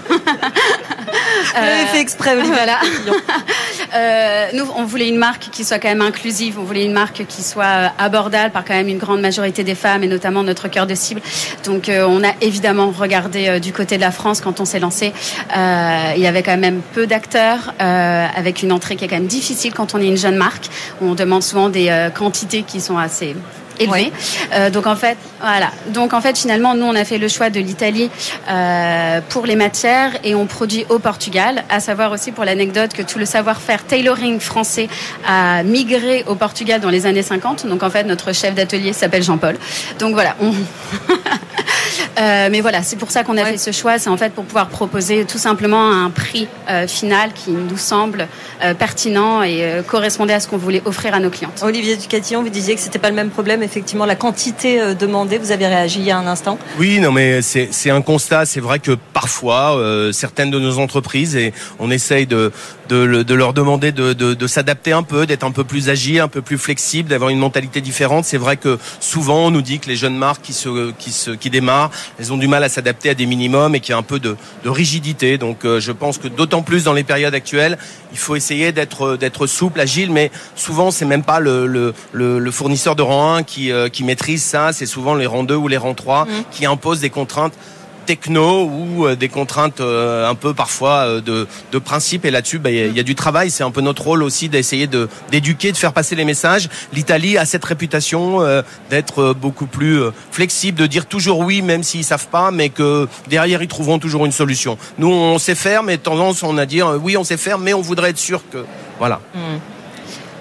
Vous 1.56 1.92
fait 1.92 2.00
exprès, 2.00 2.36
Voilà. 2.36 2.78
Euh, 3.94 4.48
nous, 4.54 4.64
on 4.76 4.84
voulait 4.84 5.08
une 5.08 5.16
marque 5.16 5.50
qui 5.50 5.64
soit 5.64 5.78
quand 5.78 5.88
même 5.88 6.02
inclusive. 6.02 6.58
On 6.58 6.64
voulait 6.64 6.84
une 6.84 6.92
marque 6.92 7.24
qui 7.26 7.42
soit 7.42 7.64
euh, 7.64 7.88
abordable 7.98 8.52
par 8.52 8.64
quand 8.64 8.74
même 8.74 8.88
une 8.88 8.98
grande 8.98 9.20
majorité 9.20 9.64
des 9.64 9.74
femmes 9.74 10.02
et 10.02 10.08
notamment 10.08 10.42
notre 10.42 10.68
cœur 10.68 10.86
de 10.86 10.94
cible. 10.94 11.20
Donc, 11.64 11.88
euh, 11.88 12.06
on 12.08 12.22
a 12.24 12.32
évidemment 12.40 12.90
regardé 12.90 13.60
du 13.60 13.72
côté 13.72 13.96
de 13.96 14.02
la 14.02 14.10
France 14.10 14.40
quand 14.40 14.60
on 14.60 14.64
s'est 14.64 14.80
lancé. 14.80 15.12
il 15.54 16.22
y 16.22 16.26
avait 16.26 16.42
quand 16.42 16.56
même 16.56 16.80
peu 16.94 17.06
d'acteurs 17.06 17.74
avec 17.78 18.62
une 18.62 18.72
entrée 18.72 18.96
qui 18.96 19.04
est 19.04 19.08
quand 19.08 19.16
même 19.16 19.26
difficile 19.26 19.72
quand 19.72 19.94
on 19.94 20.00
est 20.00 20.06
une 20.06 20.16
jeune 20.16 20.36
marque. 20.36 20.66
On 21.00 21.14
demande 21.14 21.42
souvent 21.42 21.68
des 21.68 22.08
quantités 22.14 22.62
qui 22.62 22.80
sont 22.80 22.98
assez 22.98 23.34
élevé. 23.78 24.12
Euh, 24.52 24.70
donc 24.70 24.86
en 24.86 24.96
fait, 24.96 25.16
voilà. 25.40 25.70
Donc 25.88 26.12
en 26.12 26.20
fait, 26.20 26.36
finalement, 26.36 26.74
nous 26.74 26.86
on 26.86 26.94
a 26.94 27.04
fait 27.04 27.18
le 27.18 27.28
choix 27.28 27.50
de 27.50 27.60
l'Italie 27.60 28.10
euh, 28.48 29.20
pour 29.28 29.46
les 29.46 29.56
matières 29.56 30.12
et 30.24 30.34
on 30.34 30.46
produit 30.46 30.86
au 30.88 30.98
Portugal. 30.98 31.64
À 31.68 31.80
savoir 31.80 32.12
aussi 32.12 32.32
pour 32.32 32.44
l'anecdote 32.44 32.92
que 32.92 33.02
tout 33.02 33.18
le 33.18 33.26
savoir-faire 33.26 33.84
tailoring 33.84 34.40
français 34.40 34.88
a 35.26 35.62
migré 35.62 36.24
au 36.26 36.34
Portugal 36.34 36.80
dans 36.80 36.90
les 36.90 37.06
années 37.06 37.22
50. 37.22 37.66
Donc 37.66 37.82
en 37.82 37.90
fait, 37.90 38.04
notre 38.04 38.32
chef 38.32 38.54
d'atelier 38.54 38.92
s'appelle 38.92 39.22
Jean-Paul. 39.22 39.56
Donc 39.98 40.14
voilà. 40.14 40.36
On... 40.40 40.52
Euh, 42.18 42.48
mais 42.50 42.60
voilà, 42.60 42.82
c'est 42.82 42.96
pour 42.96 43.10
ça 43.10 43.24
qu'on 43.24 43.36
a 43.36 43.44
fait 43.44 43.58
ce 43.58 43.72
choix. 43.72 43.98
C'est 43.98 44.08
en 44.08 44.16
fait 44.16 44.32
pour 44.32 44.44
pouvoir 44.44 44.68
proposer 44.68 45.24
tout 45.26 45.38
simplement 45.38 45.90
un 45.90 46.10
prix 46.10 46.48
euh, 46.68 46.86
final 46.86 47.32
qui 47.34 47.50
nous 47.50 47.76
semble 47.76 48.28
euh, 48.62 48.74
pertinent 48.74 49.42
et 49.42 49.82
correspondait 49.86 50.32
à 50.32 50.40
ce 50.40 50.48
qu'on 50.48 50.56
voulait 50.56 50.82
offrir 50.84 51.14
à 51.14 51.20
nos 51.20 51.30
clientes. 51.30 51.62
Olivier 51.62 51.96
Ducatillon, 51.96 52.42
vous 52.42 52.48
disiez 52.48 52.74
que 52.74 52.80
c'était 52.80 52.98
pas 52.98 53.10
le 53.10 53.16
même 53.16 53.30
problème. 53.30 53.62
Effectivement, 53.66 54.06
la 54.06 54.16
quantité 54.16 54.94
demandée. 54.94 55.38
Vous 55.38 55.50
avez 55.50 55.66
réagi 55.66 55.98
il 55.98 56.06
y 56.06 56.10
a 56.10 56.18
un 56.18 56.26
instant. 56.26 56.58
Oui, 56.78 57.00
non, 57.00 57.12
mais 57.12 57.42
c'est 57.42 57.90
un 57.90 58.00
constat. 58.00 58.46
C'est 58.46 58.60
vrai 58.60 58.78
que 58.78 58.92
parfois, 59.12 59.78
certaines 60.12 60.50
de 60.50 60.58
nos 60.58 60.78
entreprises 60.78 61.36
et 61.36 61.52
on 61.78 61.90
essaye 61.90 62.26
de 62.26 62.52
de, 62.88 63.22
de 63.22 63.34
leur 63.34 63.52
demander 63.52 63.92
de, 63.92 64.12
de, 64.12 64.34
de 64.34 64.46
s'adapter 64.46 64.92
un 64.92 65.02
peu, 65.02 65.26
d'être 65.26 65.44
un 65.44 65.50
peu 65.50 65.64
plus 65.64 65.88
agile, 65.88 66.20
un 66.20 66.28
peu 66.28 66.42
plus 66.42 66.58
flexible, 66.58 67.08
d'avoir 67.08 67.30
une 67.30 67.38
mentalité 67.38 67.80
différente. 67.80 68.24
C'est 68.24 68.36
vrai 68.36 68.56
que 68.56 68.78
souvent 69.00 69.46
on 69.46 69.50
nous 69.50 69.62
dit 69.62 69.78
que 69.78 69.88
les 69.88 69.96
jeunes 69.96 70.16
marques 70.16 70.42
qui 70.42 70.52
se 70.52 70.92
qui 70.92 71.10
se 71.10 71.30
qui 71.30 71.50
démarrent 71.50 71.90
elles 72.18 72.32
ont 72.32 72.36
du 72.36 72.48
mal 72.48 72.62
à 72.64 72.68
s'adapter 72.68 73.10
à 73.10 73.14
des 73.14 73.26
minimums 73.26 73.74
et 73.74 73.80
qu'il 73.80 73.90
y 73.90 73.94
a 73.94 73.98
un 73.98 74.02
peu 74.02 74.18
de, 74.20 74.36
rigidité. 74.64 75.38
Donc 75.38 75.64
euh, 75.64 75.80
je 75.80 75.92
pense 75.92 76.18
que 76.18 76.28
d'autant 76.28 76.62
plus 76.62 76.84
dans 76.84 76.92
les 76.92 77.04
périodes 77.04 77.34
actuelles, 77.34 77.78
il 78.12 78.18
faut 78.18 78.36
essayer 78.36 78.72
d'être 78.72 79.06
euh, 79.06 79.16
d'être 79.16 79.46
souple, 79.46 79.80
agile, 79.80 80.10
mais 80.10 80.30
souvent 80.54 80.90
c'est 80.90 81.04
même 81.04 81.22
pas 81.22 81.40
le, 81.40 81.66
le, 82.12 82.50
fournisseur 82.50 82.96
de 82.96 83.02
rang 83.02 83.34
1 83.34 83.42
qui, 83.42 83.55
euh, 83.70 83.88
qui 83.88 84.04
maîtrise 84.04 84.42
ça, 84.42 84.72
c'est 84.72 84.86
souvent 84.86 85.14
les 85.14 85.26
rangs 85.26 85.44
2 85.44 85.54
ou 85.54 85.68
les 85.68 85.76
rangs 85.76 85.94
3 85.94 86.24
mmh. 86.24 86.28
qui 86.50 86.66
imposent 86.66 87.00
des 87.00 87.10
contraintes 87.10 87.54
techno 88.06 88.66
ou 88.66 89.08
des 89.16 89.28
contraintes 89.28 89.80
un 89.80 90.34
peu 90.36 90.54
parfois 90.54 91.20
de, 91.20 91.48
de 91.72 91.78
principe. 91.78 92.24
Et 92.24 92.30
là-dessus, 92.30 92.60
bah, 92.60 92.70
il 92.70 92.96
y, 92.96 93.00
a 93.00 93.02
du 93.02 93.16
travail. 93.16 93.50
C'est 93.50 93.64
un 93.64 93.72
peu 93.72 93.80
notre 93.80 94.02
rôle 94.02 94.22
aussi 94.22 94.48
d'essayer 94.48 94.86
de 94.86 95.08
d'éduquer, 95.32 95.72
de 95.72 95.76
faire 95.76 95.92
passer 95.92 96.14
les 96.14 96.24
messages. 96.24 96.68
L'Italie 96.92 97.36
a 97.36 97.44
cette 97.44 97.64
réputation 97.64 98.42
d'être 98.90 99.34
beaucoup 99.34 99.66
plus 99.66 100.02
flexible, 100.30 100.78
de 100.78 100.86
dire 100.86 101.06
toujours 101.06 101.40
oui, 101.40 101.62
même 101.62 101.82
s'ils 101.82 102.04
savent 102.04 102.28
pas, 102.28 102.52
mais 102.52 102.68
que 102.68 103.08
derrière 103.26 103.60
ils 103.60 103.66
trouveront 103.66 103.98
toujours 103.98 104.24
une 104.24 104.30
solution. 104.30 104.78
Nous, 104.98 105.10
on 105.10 105.40
sait 105.40 105.56
faire, 105.56 105.82
mais 105.82 105.98
tendance 105.98 106.44
on 106.44 106.58
a 106.58 106.64
dire 106.64 106.96
oui, 107.02 107.16
on 107.16 107.24
sait 107.24 107.36
faire, 107.36 107.58
mais 107.58 107.74
on 107.74 107.82
voudrait 107.82 108.10
être 108.10 108.18
sûr 108.18 108.40
que 108.52 108.64
voilà. 109.00 109.20
Hmm. 109.34 109.58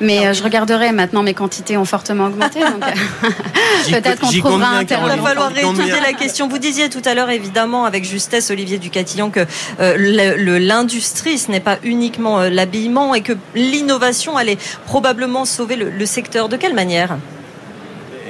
Mais 0.01 0.25
euh, 0.25 0.33
je 0.33 0.43
regarderai 0.43 0.91
maintenant, 0.91 1.23
mes 1.23 1.33
quantités 1.33 1.77
ont 1.77 1.85
fortement 1.85 2.25
augmenté. 2.27 2.59
Euh, 2.61 4.01
peut-être 4.01 4.21
qu'on 4.21 4.31
trouvera 4.31 4.69
un 4.69 4.85
terrain. 4.85 5.09
Il 5.13 5.21
va 5.21 5.27
falloir 5.27 5.51
réétudier 5.51 5.99
la 6.01 6.13
question. 6.13 6.47
Vous 6.47 6.57
disiez 6.57 6.89
tout 6.89 7.01
à 7.05 7.13
l'heure, 7.13 7.29
évidemment, 7.29 7.85
avec 7.85 8.03
justesse, 8.03 8.49
Olivier 8.49 8.77
Ducatillon, 8.77 9.29
que 9.29 9.45
euh, 9.79 10.59
l'industrie, 10.59 11.37
ce 11.37 11.51
n'est 11.51 11.59
pas 11.59 11.77
uniquement 11.83 12.41
l'habillement 12.41 13.15
et 13.15 13.21
que 13.21 13.33
l'innovation 13.53 14.37
allait 14.37 14.57
probablement 14.85 15.45
sauver 15.45 15.75
le, 15.75 16.05
secteur. 16.05 16.49
De 16.49 16.57
quelle 16.57 16.73
manière? 16.73 17.17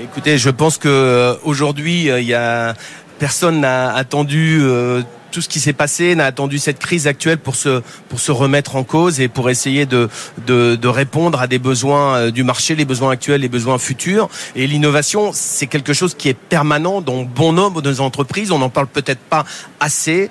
Écoutez, 0.02 0.38
je 0.38 0.50
pense 0.50 0.78
que 0.78 1.38
aujourd'hui, 1.44 2.06
il 2.08 2.26
y 2.26 2.34
a 2.34 2.74
personne 3.20 3.62
n'a 3.62 3.94
attendu 3.94 4.62
tout 5.36 5.42
ce 5.42 5.50
qui 5.50 5.60
s'est 5.60 5.74
passé, 5.74 6.16
n'a 6.16 6.26
attendu 6.28 6.60
cette 6.60 6.80
crise 6.80 7.08
actuelle 7.08 7.40
pour 7.40 7.58
se 7.58 7.82
pour 8.08 8.22
se 8.22 8.32
remettre 8.32 8.78
en 8.78 8.86
cause 8.86 9.20
et 9.20 9.28
pour 9.28 9.50
essayer 9.50 9.86
de 9.86 10.08
de, 10.48 10.78
de 10.78 10.88
répondre 10.88 11.42
à 11.42 11.48
des 11.48 11.60
besoins 11.60 12.16
euh, 12.16 12.32
du 12.32 12.44
marché, 12.44 12.74
les 12.74 12.86
besoins 12.86 13.12
actuels, 13.12 13.42
les 13.42 13.50
besoins 13.50 13.78
futurs. 13.78 14.30
Et 14.56 14.66
l'innovation, 14.66 15.32
c'est 15.34 15.68
quelque 15.68 15.92
chose 15.92 16.16
qui 16.16 16.30
est 16.30 16.38
permanent 16.38 17.02
dans 17.02 17.24
bon 17.24 17.52
nombre 17.52 17.82
de 17.82 17.90
nos 17.90 18.00
entreprises. 18.00 18.50
On 18.54 18.60
n'en 18.60 18.70
parle 18.70 18.88
peut-être 18.88 19.20
pas 19.20 19.44
assez. 19.82 20.30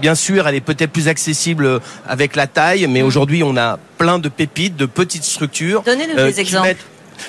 bien 0.00 0.14
sûr, 0.14 0.46
elle 0.46 0.54
est 0.54 0.60
peut-être 0.60 0.92
plus 0.92 1.08
accessible 1.08 1.80
avec 2.06 2.36
la 2.36 2.46
taille, 2.46 2.86
mais 2.86 3.02
aujourd'hui, 3.02 3.42
on 3.42 3.56
a 3.56 3.76
plein 3.98 4.20
de 4.20 4.28
pépites, 4.28 4.76
de 4.76 4.86
petites 4.86 5.24
structures. 5.24 5.82
Donnez-nous 5.82 6.14
des 6.14 6.38
euh, 6.38 6.40
exemples. 6.40 6.76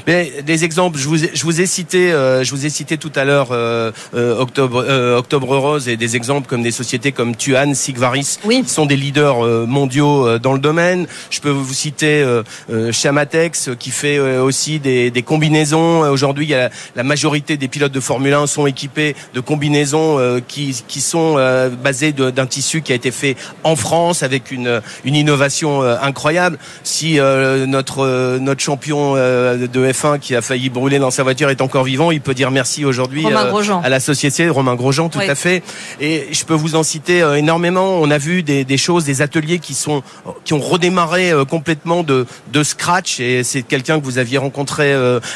Mais 0.07 0.31
des 0.45 0.63
exemples, 0.63 0.97
je 0.97 1.07
vous 1.07 1.23
ai, 1.23 1.31
je 1.33 1.43
vous 1.43 1.61
ai 1.61 1.65
cité, 1.65 2.11
euh, 2.11 2.43
je 2.43 2.51
vous 2.51 2.65
ai 2.65 2.69
cité 2.69 2.97
tout 2.97 3.11
à 3.15 3.23
l'heure 3.23 3.49
euh, 3.51 3.91
euh, 4.13 4.37
Octobre, 4.39 4.85
Octobre 5.17 5.57
Rose 5.57 5.87
et 5.87 5.97
des 5.97 6.15
exemples 6.15 6.47
comme 6.47 6.63
des 6.63 6.71
sociétés 6.71 7.11
comme 7.11 7.35
Tuan, 7.35 7.73
Sigvaris, 7.73 8.39
qui 8.47 8.69
sont 8.69 8.85
des 8.85 8.95
leaders 8.95 9.41
mondiaux 9.67 10.39
dans 10.39 10.53
le 10.53 10.59
domaine. 10.59 11.07
Je 11.29 11.39
peux 11.39 11.49
vous 11.49 11.73
citer 11.73 12.25
Chamatex 12.91 13.69
qui 13.79 13.91
fait 13.91 14.19
aussi 14.19 14.79
des, 14.79 15.11
des 15.11 15.21
combinaisons. 15.21 16.01
Aujourd'hui, 16.01 16.45
il 16.45 16.49
y 16.49 16.55
a 16.55 16.69
la, 16.95 17.03
majorité 17.03 17.57
des 17.57 17.67
pilotes 17.67 17.91
de 17.91 17.99
Formule 17.99 18.33
1 18.33 18.47
sont 18.47 18.65
équipés 18.65 19.15
de 19.33 19.39
combinaisons 19.39 20.41
qui, 20.47 20.83
qui 20.87 21.01
sont 21.01 21.35
basées 21.83 22.11
d'un 22.13 22.45
tissu 22.45 22.81
qui 22.81 22.91
a 22.91 22.95
été 22.95 23.11
fait 23.11 23.35
en 23.63 23.75
France 23.75 24.23
avec 24.23 24.51
une, 24.51 24.81
une 25.05 25.15
innovation 25.15 25.81
incroyable. 25.81 26.57
Si 26.83 27.19
notre 27.67 28.37
notre 28.39 28.61
champion 28.61 29.15
de 29.15 29.67
F1 29.85 30.19
qui 30.19 30.35
a 30.35 30.41
failli 30.41 30.69
brûler 30.69 30.99
dans 30.99 31.11
sa 31.11 31.23
voiture 31.23 31.49
est 31.49 31.61
encore 31.61 31.83
vivant, 31.83 32.11
il 32.11 32.21
peut 32.21 32.33
dire 32.33 32.51
merci 32.51 32.85
aujourd'hui 32.85 33.25
euh, 33.25 33.79
à 33.83 33.89
la 33.89 33.99
société 33.99 34.49
Romain 34.49 34.75
Grosjean, 34.75 35.09
tout 35.09 35.19
à 35.19 35.35
fait. 35.35 35.63
Et 35.99 36.27
je 36.31 36.45
peux 36.45 36.53
vous 36.53 36.75
en 36.75 36.83
citer 36.83 37.21
euh, 37.21 37.35
énormément. 37.35 37.99
On 37.99 38.09
a 38.11 38.17
vu 38.17 38.43
des, 38.43 38.63
des, 38.63 38.77
choses, 38.77 39.05
des 39.05 39.21
ateliers 39.21 39.59
qui 39.59 39.73
sont 39.73 40.03
qui 40.45 40.53
ont 40.53 40.59
redémarré 40.59 41.31
euh, 41.31 41.45
complètement 41.45 42.03
de 42.03 42.25
de 42.51 42.63
scratch. 42.63 43.19
Et 43.19 43.43
c'est 43.43 43.63
quelqu'un 43.63 43.99
que 43.99 44.05
vous 44.05 44.17
aviez 44.17 44.37
rencontré 44.37 44.93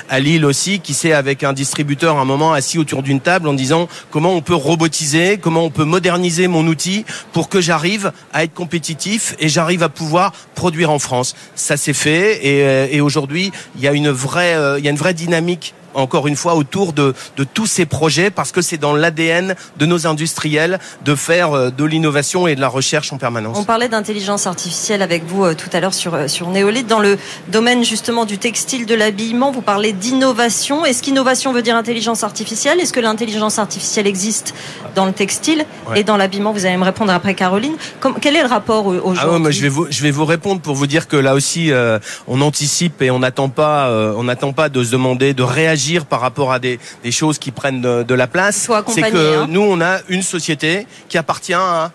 à 0.10 0.20
Lille 0.20 0.46
aussi, 0.46 0.80
qui 0.80 0.94
s'est 0.94 1.14
avec 1.14 1.44
un 1.44 1.54
distributeur 1.54 2.18
à 2.18 2.22
un 2.22 2.26
moment 2.26 2.54
assis 2.54 2.78
autour 2.78 3.04
d'une 3.04 3.20
table 3.20 3.48
en 3.48 3.54
disant 3.54 3.88
comment 4.12 4.34
on 4.34 4.42
peut 4.42 4.56
robotiser, 4.56 5.38
comment 5.38 5.64
on 5.64 5.70
peut 5.70 5.84
moderniser 5.84 6.48
mon 6.48 6.66
outil 6.68 7.06
pour 7.34 7.50
que 7.50 7.62
j'arrive 7.62 8.12
à 8.34 8.44
être 8.44 8.54
compétitif 8.54 9.36
et 9.40 9.50
j'arrive 9.50 9.84
à 9.84 9.90
pouvoir 9.90 10.34
produire 10.56 10.92
en 10.92 11.00
France? 11.00 11.36
Ça 11.56 11.78
s'est 11.78 11.94
fait 11.94 12.46
et, 12.46 12.96
et 12.96 13.02
aujourd'hui 13.02 13.52
il 13.76 13.82
y 13.82 13.88
a 13.88 13.94
une 13.94 14.10
vraie 14.10 14.37
euh, 14.40 14.80
il 14.80 14.86
y 14.86 14.88
a 14.88 14.92
une 14.92 14.98
vraie 14.98 15.14
dynamique 15.14 15.74
encore 15.94 16.28
une 16.28 16.36
fois 16.36 16.56
autour 16.56 16.94
de, 16.94 17.14
de 17.38 17.44
tous 17.44 17.66
ces 17.66 17.86
projets 17.86 18.30
parce 18.30 18.52
que 18.52 18.62
c'est 18.62 18.78
dans 18.78 18.94
l'ADN 18.94 19.56
de 19.78 19.86
nos 19.86 20.08
industriels 20.08 20.80
de 21.04 21.16
faire 21.16 21.54
euh, 21.54 21.70
de 21.70 21.84
l'innovation 21.84 22.48
et 22.48 22.56
de 22.56 22.62
la 22.62 22.68
recherche 22.68 23.12
en 23.14 23.18
permanence. 23.18 23.58
On 23.60 23.64
parlait 23.64 23.90
d'intelligence 23.90 24.48
artificielle 24.48 25.02
avec 25.02 25.26
vous 25.26 25.46
euh, 25.46 25.54
tout 25.54 25.70
à 25.74 25.80
l'heure 25.80 25.94
sur, 25.94 26.14
euh, 26.14 26.28
sur 26.28 26.50
Néolith. 26.50 26.88
Dans 26.88 27.00
le 27.00 27.18
domaine 27.50 27.84
justement 27.84 28.26
du 28.26 28.38
textile, 28.38 28.86
de 28.86 28.96
l'habillement, 28.96 29.52
vous 29.52 29.62
parlez 29.62 29.94
d'innovation. 29.94 30.86
Est-ce 30.86 31.02
qu'innovation 31.04 31.54
veut 31.54 31.62
dire 31.62 31.76
intelligence 31.76 32.24
artificielle? 32.24 32.80
Est-ce 32.80 32.94
que 32.94 33.00
l'intelligence 33.00 33.60
artificielle 33.60 34.08
existe 34.08 34.54
dans 34.96 35.06
le 35.06 35.14
textile 35.14 35.66
et 35.96 36.04
dans 36.04 36.18
l'habillement? 36.18 36.52
Vous 36.52 36.66
allez 36.66 36.78
me 36.78 36.84
répondre 36.84 37.12
après 37.12 37.34
Caroline. 37.34 37.76
quel 38.22 38.36
est 38.36 38.42
le 38.44 38.48
rapport 38.48 38.86
aujourd'hui? 38.88 39.24
Ah 39.48 39.52
je, 39.52 39.62
vais 39.62 39.70
vous, 39.70 39.88
je 39.90 40.04
vais 40.04 40.12
vous 40.12 40.26
répondre 40.26 40.62
pour 40.62 40.76
vous 40.76 40.88
dire 40.88 41.08
que 41.08 41.18
là 41.18 41.34
aussi, 41.36 41.72
on 42.28 42.42
anticipe 42.42 43.02
et 43.02 43.12
on 43.12 43.20
n'attend 43.20 43.50
pas, 43.50 43.90
on 44.16 44.24
n'attend 44.24 44.54
pas 44.54 44.70
de 44.70 44.84
se 44.84 44.92
demander, 44.92 45.34
de 45.34 45.44
réagir 45.44 45.77
par 46.06 46.22
rapport 46.22 46.52
à 46.52 46.60
des, 46.60 46.80
choses 47.12 47.38
qui 47.38 47.52
prennent 47.52 47.82
de, 47.82 48.14
la 48.14 48.28
place. 48.28 48.70
C'est 48.88 49.12
que 49.12 49.40
hein. 49.40 49.48
nous, 49.50 49.62
on 49.62 49.82
a 49.82 50.00
une 50.10 50.24
société 50.24 50.88
qui 51.10 51.18
appartient 51.18 51.54
à 51.54 51.92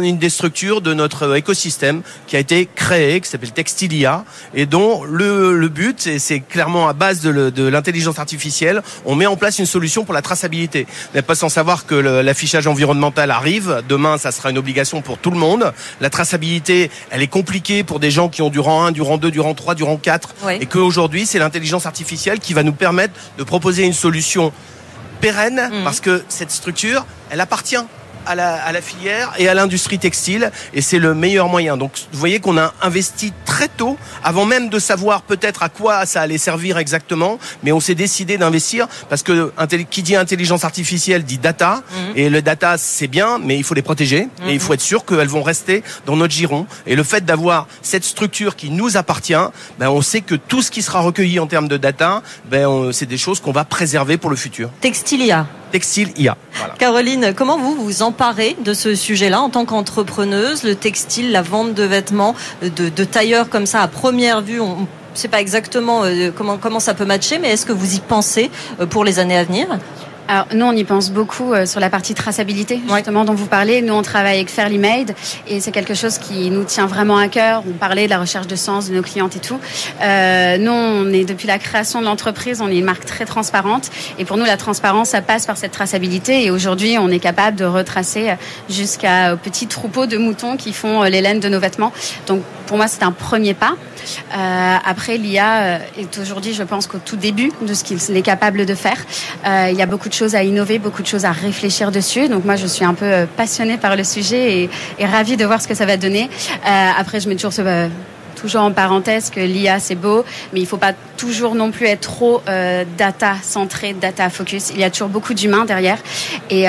une 0.00 0.18
des 0.18 0.30
structures 0.30 0.80
de 0.80 0.94
notre 0.94 1.36
écosystème 1.36 2.02
qui 2.26 2.36
a 2.36 2.38
été 2.38 2.68
créé, 2.74 3.20
qui 3.20 3.28
s'appelle 3.28 3.52
Textilia, 3.52 4.24
et 4.54 4.66
dont 4.66 5.04
le, 5.04 5.56
le 5.56 5.68
but, 5.68 6.06
et 6.06 6.18
c'est 6.18 6.40
clairement 6.40 6.88
à 6.88 6.92
base 6.92 7.20
de 7.20 7.68
l'intelligence 7.68 8.18
artificielle, 8.18 8.82
on 9.04 9.14
met 9.14 9.26
en 9.26 9.36
place 9.36 9.58
une 9.58 9.66
solution 9.66 10.04
pour 10.04 10.14
la 10.14 10.22
traçabilité. 10.22 10.86
Vous 10.88 11.16
n'êtes 11.16 11.26
pas 11.26 11.34
sans 11.34 11.48
savoir 11.48 11.86
que 11.86 11.94
l'affichage 11.94 12.66
environnemental 12.66 13.30
arrive. 13.30 13.82
Demain, 13.88 14.18
ça 14.18 14.32
sera 14.32 14.50
une 14.50 14.58
obligation 14.58 15.02
pour 15.02 15.18
tout 15.18 15.30
le 15.30 15.38
monde. 15.38 15.72
La 16.00 16.10
traçabilité, 16.10 16.90
elle 17.10 17.22
est 17.22 17.28
compliquée 17.28 17.84
pour 17.84 18.00
des 18.00 18.10
gens 18.10 18.28
qui 18.28 18.42
ont 18.42 18.50
du 18.50 18.60
rang 18.60 18.84
1, 18.84 18.92
du 18.92 19.02
rang 19.02 19.18
2, 19.18 19.30
du 19.30 19.40
rang 19.40 19.54
3, 19.54 19.74
du 19.74 19.82
rang 19.82 19.96
4, 19.96 20.34
et 20.60 20.66
qu'aujourd'hui, 20.66 21.26
c'est 21.26 21.38
l'intelligence 21.38 21.86
artificielle 21.86 22.38
qui 22.38 22.54
va 22.54 22.62
nous 22.62 22.72
permettre 22.72 23.14
de 23.36 23.42
proposer 23.42 23.84
une 23.84 23.92
solution 23.92 24.52
pérenne, 25.20 25.70
mmh. 25.72 25.84
parce 25.84 26.00
que 26.00 26.22
cette 26.28 26.50
structure, 26.50 27.04
elle 27.30 27.40
appartient 27.40 27.76
à 28.28 28.34
la, 28.72 28.80
filière 28.82 29.32
et 29.38 29.48
à 29.48 29.54
l'industrie 29.54 29.98
textile 29.98 30.52
et 30.74 30.82
c'est 30.82 30.98
le 30.98 31.14
meilleur 31.14 31.48
moyen. 31.48 31.76
Donc 31.76 31.92
vous 32.12 32.18
voyez 32.18 32.40
qu'on 32.40 32.58
a 32.58 32.74
investi 32.82 33.32
très 33.44 33.68
tôt, 33.68 33.96
avant 34.22 34.44
même 34.44 34.68
de 34.68 34.78
savoir 34.78 35.22
peut-être 35.22 35.62
à 35.62 35.68
quoi 35.68 36.06
ça 36.06 36.20
allait 36.20 36.38
servir 36.38 36.78
exactement, 36.78 37.38
mais 37.62 37.72
on 37.72 37.80
s'est 37.80 37.94
décidé 37.94 38.38
d'investir 38.38 38.86
parce 39.08 39.22
que 39.22 39.52
qui 39.90 40.02
dit 40.02 40.14
intelligence 40.14 40.64
artificielle 40.64 41.24
dit 41.24 41.38
data 41.38 41.82
mhm. 41.90 42.12
et 42.16 42.30
le 42.30 42.42
data 42.42 42.76
c'est 42.78 43.08
bien, 43.08 43.38
mais 43.42 43.56
il 43.56 43.64
faut 43.64 43.74
les 43.74 43.82
protéger 43.82 44.28
et 44.46 44.52
il 44.52 44.60
faut 44.60 44.68
mhm. 44.68 44.74
être 44.74 44.82
sûr 44.82 45.04
qu'elles 45.04 45.28
vont 45.28 45.42
rester 45.42 45.82
dans 46.06 46.16
notre 46.16 46.34
giron. 46.34 46.66
Et 46.86 46.96
le 46.96 47.02
fait 47.02 47.24
d'avoir 47.24 47.66
cette 47.82 48.04
structure 48.04 48.56
qui 48.56 48.70
nous 48.70 48.96
appartient, 48.96 49.34
ben 49.78 49.88
on 49.88 50.02
sait 50.02 50.20
que 50.20 50.34
tout 50.34 50.62
ce 50.62 50.70
qui 50.70 50.82
sera 50.82 51.00
recueilli 51.00 51.40
en 51.40 51.46
termes 51.46 51.68
de 51.68 51.76
data, 51.76 52.22
ben 52.50 52.90
c'est 52.92 53.06
des 53.06 53.18
choses 53.18 53.40
qu'on 53.40 53.52
va 53.52 53.64
préserver 53.64 54.18
pour 54.18 54.30
le 54.30 54.36
futur. 54.36 54.70
Textilia 54.80 55.46
textile 55.68 56.10
Caroline, 56.78 57.32
comment 57.36 57.58
vous 57.58 57.74
vous 57.74 58.02
emparez 58.02 58.56
de 58.64 58.74
ce 58.74 58.94
sujet-là 58.94 59.40
en 59.40 59.50
tant 59.50 59.64
qu'entrepreneuse? 59.64 60.64
Le 60.64 60.74
textile, 60.74 61.32
la 61.32 61.42
vente 61.42 61.74
de 61.74 61.82
vêtements, 61.82 62.34
de, 62.62 63.04
tailleurs 63.04 63.48
comme 63.48 63.66
ça 63.66 63.80
à 63.80 63.88
première 63.88 64.40
vue, 64.40 64.60
on 64.60 64.80
ne 64.80 64.86
sait 65.14 65.28
pas 65.28 65.40
exactement 65.40 66.04
euh, 66.04 66.30
comment, 66.34 66.58
comment 66.58 66.80
ça 66.80 66.94
peut 66.94 67.04
matcher, 67.04 67.38
mais 67.38 67.50
est-ce 67.50 67.66
que 67.66 67.72
vous 67.72 67.94
y 67.94 68.00
pensez 68.00 68.50
euh, 68.80 68.86
pour 68.86 69.04
les 69.04 69.18
années 69.18 69.36
à 69.36 69.44
venir? 69.44 69.78
Alors 70.28 70.46
nous, 70.54 70.66
on 70.66 70.72
y 70.72 70.84
pense 70.84 71.10
beaucoup 71.10 71.54
euh, 71.54 71.64
sur 71.64 71.80
la 71.80 71.88
partie 71.88 72.12
traçabilité, 72.12 72.80
justement 72.94 73.24
dont 73.24 73.32
vous 73.32 73.46
parlez. 73.46 73.80
Nous, 73.80 73.94
on 73.94 74.02
travaille 74.02 74.36
avec 74.36 74.50
Fairly 74.50 74.76
Made 74.76 75.14
et 75.46 75.58
c'est 75.60 75.70
quelque 75.70 75.94
chose 75.94 76.18
qui 76.18 76.50
nous 76.50 76.64
tient 76.64 76.86
vraiment 76.86 77.16
à 77.16 77.28
cœur. 77.28 77.62
On 77.66 77.72
parlait 77.72 78.04
de 78.04 78.10
la 78.10 78.18
recherche 78.18 78.46
de 78.46 78.54
sens 78.54 78.90
de 78.90 78.94
nos 78.94 79.00
clientes 79.00 79.36
et 79.36 79.38
tout. 79.38 79.58
Euh, 80.02 80.58
nous, 80.58 80.70
on 80.70 81.10
est 81.14 81.24
depuis 81.24 81.48
la 81.48 81.58
création 81.58 82.00
de 82.00 82.04
l'entreprise, 82.04 82.60
on 82.60 82.68
est 82.68 82.76
une 82.76 82.84
marque 82.84 83.06
très 83.06 83.24
transparente 83.24 83.90
et 84.18 84.26
pour 84.26 84.36
nous, 84.36 84.44
la 84.44 84.58
transparence, 84.58 85.10
ça 85.10 85.22
passe 85.22 85.46
par 85.46 85.56
cette 85.56 85.72
traçabilité. 85.72 86.44
Et 86.44 86.50
aujourd'hui, 86.50 86.98
on 86.98 87.08
est 87.08 87.20
capable 87.20 87.56
de 87.56 87.64
retracer 87.64 88.34
jusqu'à 88.68 89.34
petits 89.36 89.66
troupeaux 89.66 90.04
de 90.04 90.18
moutons 90.18 90.58
qui 90.58 90.74
font 90.74 91.04
euh, 91.04 91.08
les 91.08 91.22
laines 91.22 91.40
de 91.40 91.48
nos 91.48 91.58
vêtements. 91.58 91.92
Donc 92.26 92.42
pour 92.68 92.76
moi, 92.76 92.86
c'est 92.86 93.02
un 93.02 93.12
premier 93.12 93.54
pas. 93.54 93.76
Euh, 94.36 94.76
après, 94.84 95.16
l'IA 95.16 95.62
euh, 95.62 95.78
est 95.96 96.18
aujourd'hui, 96.18 96.52
je 96.52 96.62
pense, 96.62 96.86
qu'au 96.86 96.98
tout 96.98 97.16
début 97.16 97.50
de 97.62 97.74
ce 97.74 97.82
qu'il 97.82 97.98
est 98.16 98.22
capable 98.22 98.66
de 98.66 98.74
faire. 98.74 98.98
Euh, 99.46 99.68
il 99.70 99.78
y 99.78 99.82
a 99.82 99.86
beaucoup 99.86 100.08
de 100.08 100.14
choses 100.18 100.34
à 100.34 100.42
innover, 100.42 100.78
beaucoup 100.78 101.02
de 101.02 101.06
choses 101.06 101.24
à 101.24 101.32
réfléchir 101.32 101.90
dessus. 101.92 102.28
Donc 102.28 102.44
moi, 102.44 102.56
je 102.56 102.66
suis 102.66 102.84
un 102.84 102.94
peu 102.94 103.26
passionnée 103.36 103.76
par 103.76 103.96
le 103.96 104.04
sujet 104.04 104.62
et, 104.62 104.70
et 104.98 105.06
ravie 105.06 105.36
de 105.36 105.44
voir 105.44 105.60
ce 105.60 105.68
que 105.68 105.74
ça 105.74 105.86
va 105.86 105.96
donner. 105.96 106.28
après, 106.98 107.20
je 107.20 107.28
mets 107.28 107.36
toujours 107.36 107.52
ce 107.52 107.88
toujours 108.38 108.62
en 108.62 108.72
parenthèse 108.72 109.30
que 109.30 109.40
l'IA 109.40 109.80
c'est 109.80 109.96
beau, 109.96 110.24
mais 110.52 110.60
il 110.60 110.66
faut 110.66 110.76
pas 110.76 110.92
toujours 111.16 111.56
non 111.56 111.72
plus 111.72 111.86
être 111.86 112.02
trop 112.02 112.40
data 112.96 113.34
centré, 113.42 113.94
data 113.94 114.30
focus. 114.30 114.70
Il 114.70 114.80
y 114.80 114.84
a 114.84 114.90
toujours 114.90 115.08
beaucoup 115.08 115.34
d'humains 115.34 115.64
derrière, 115.64 115.98
et, 116.48 116.66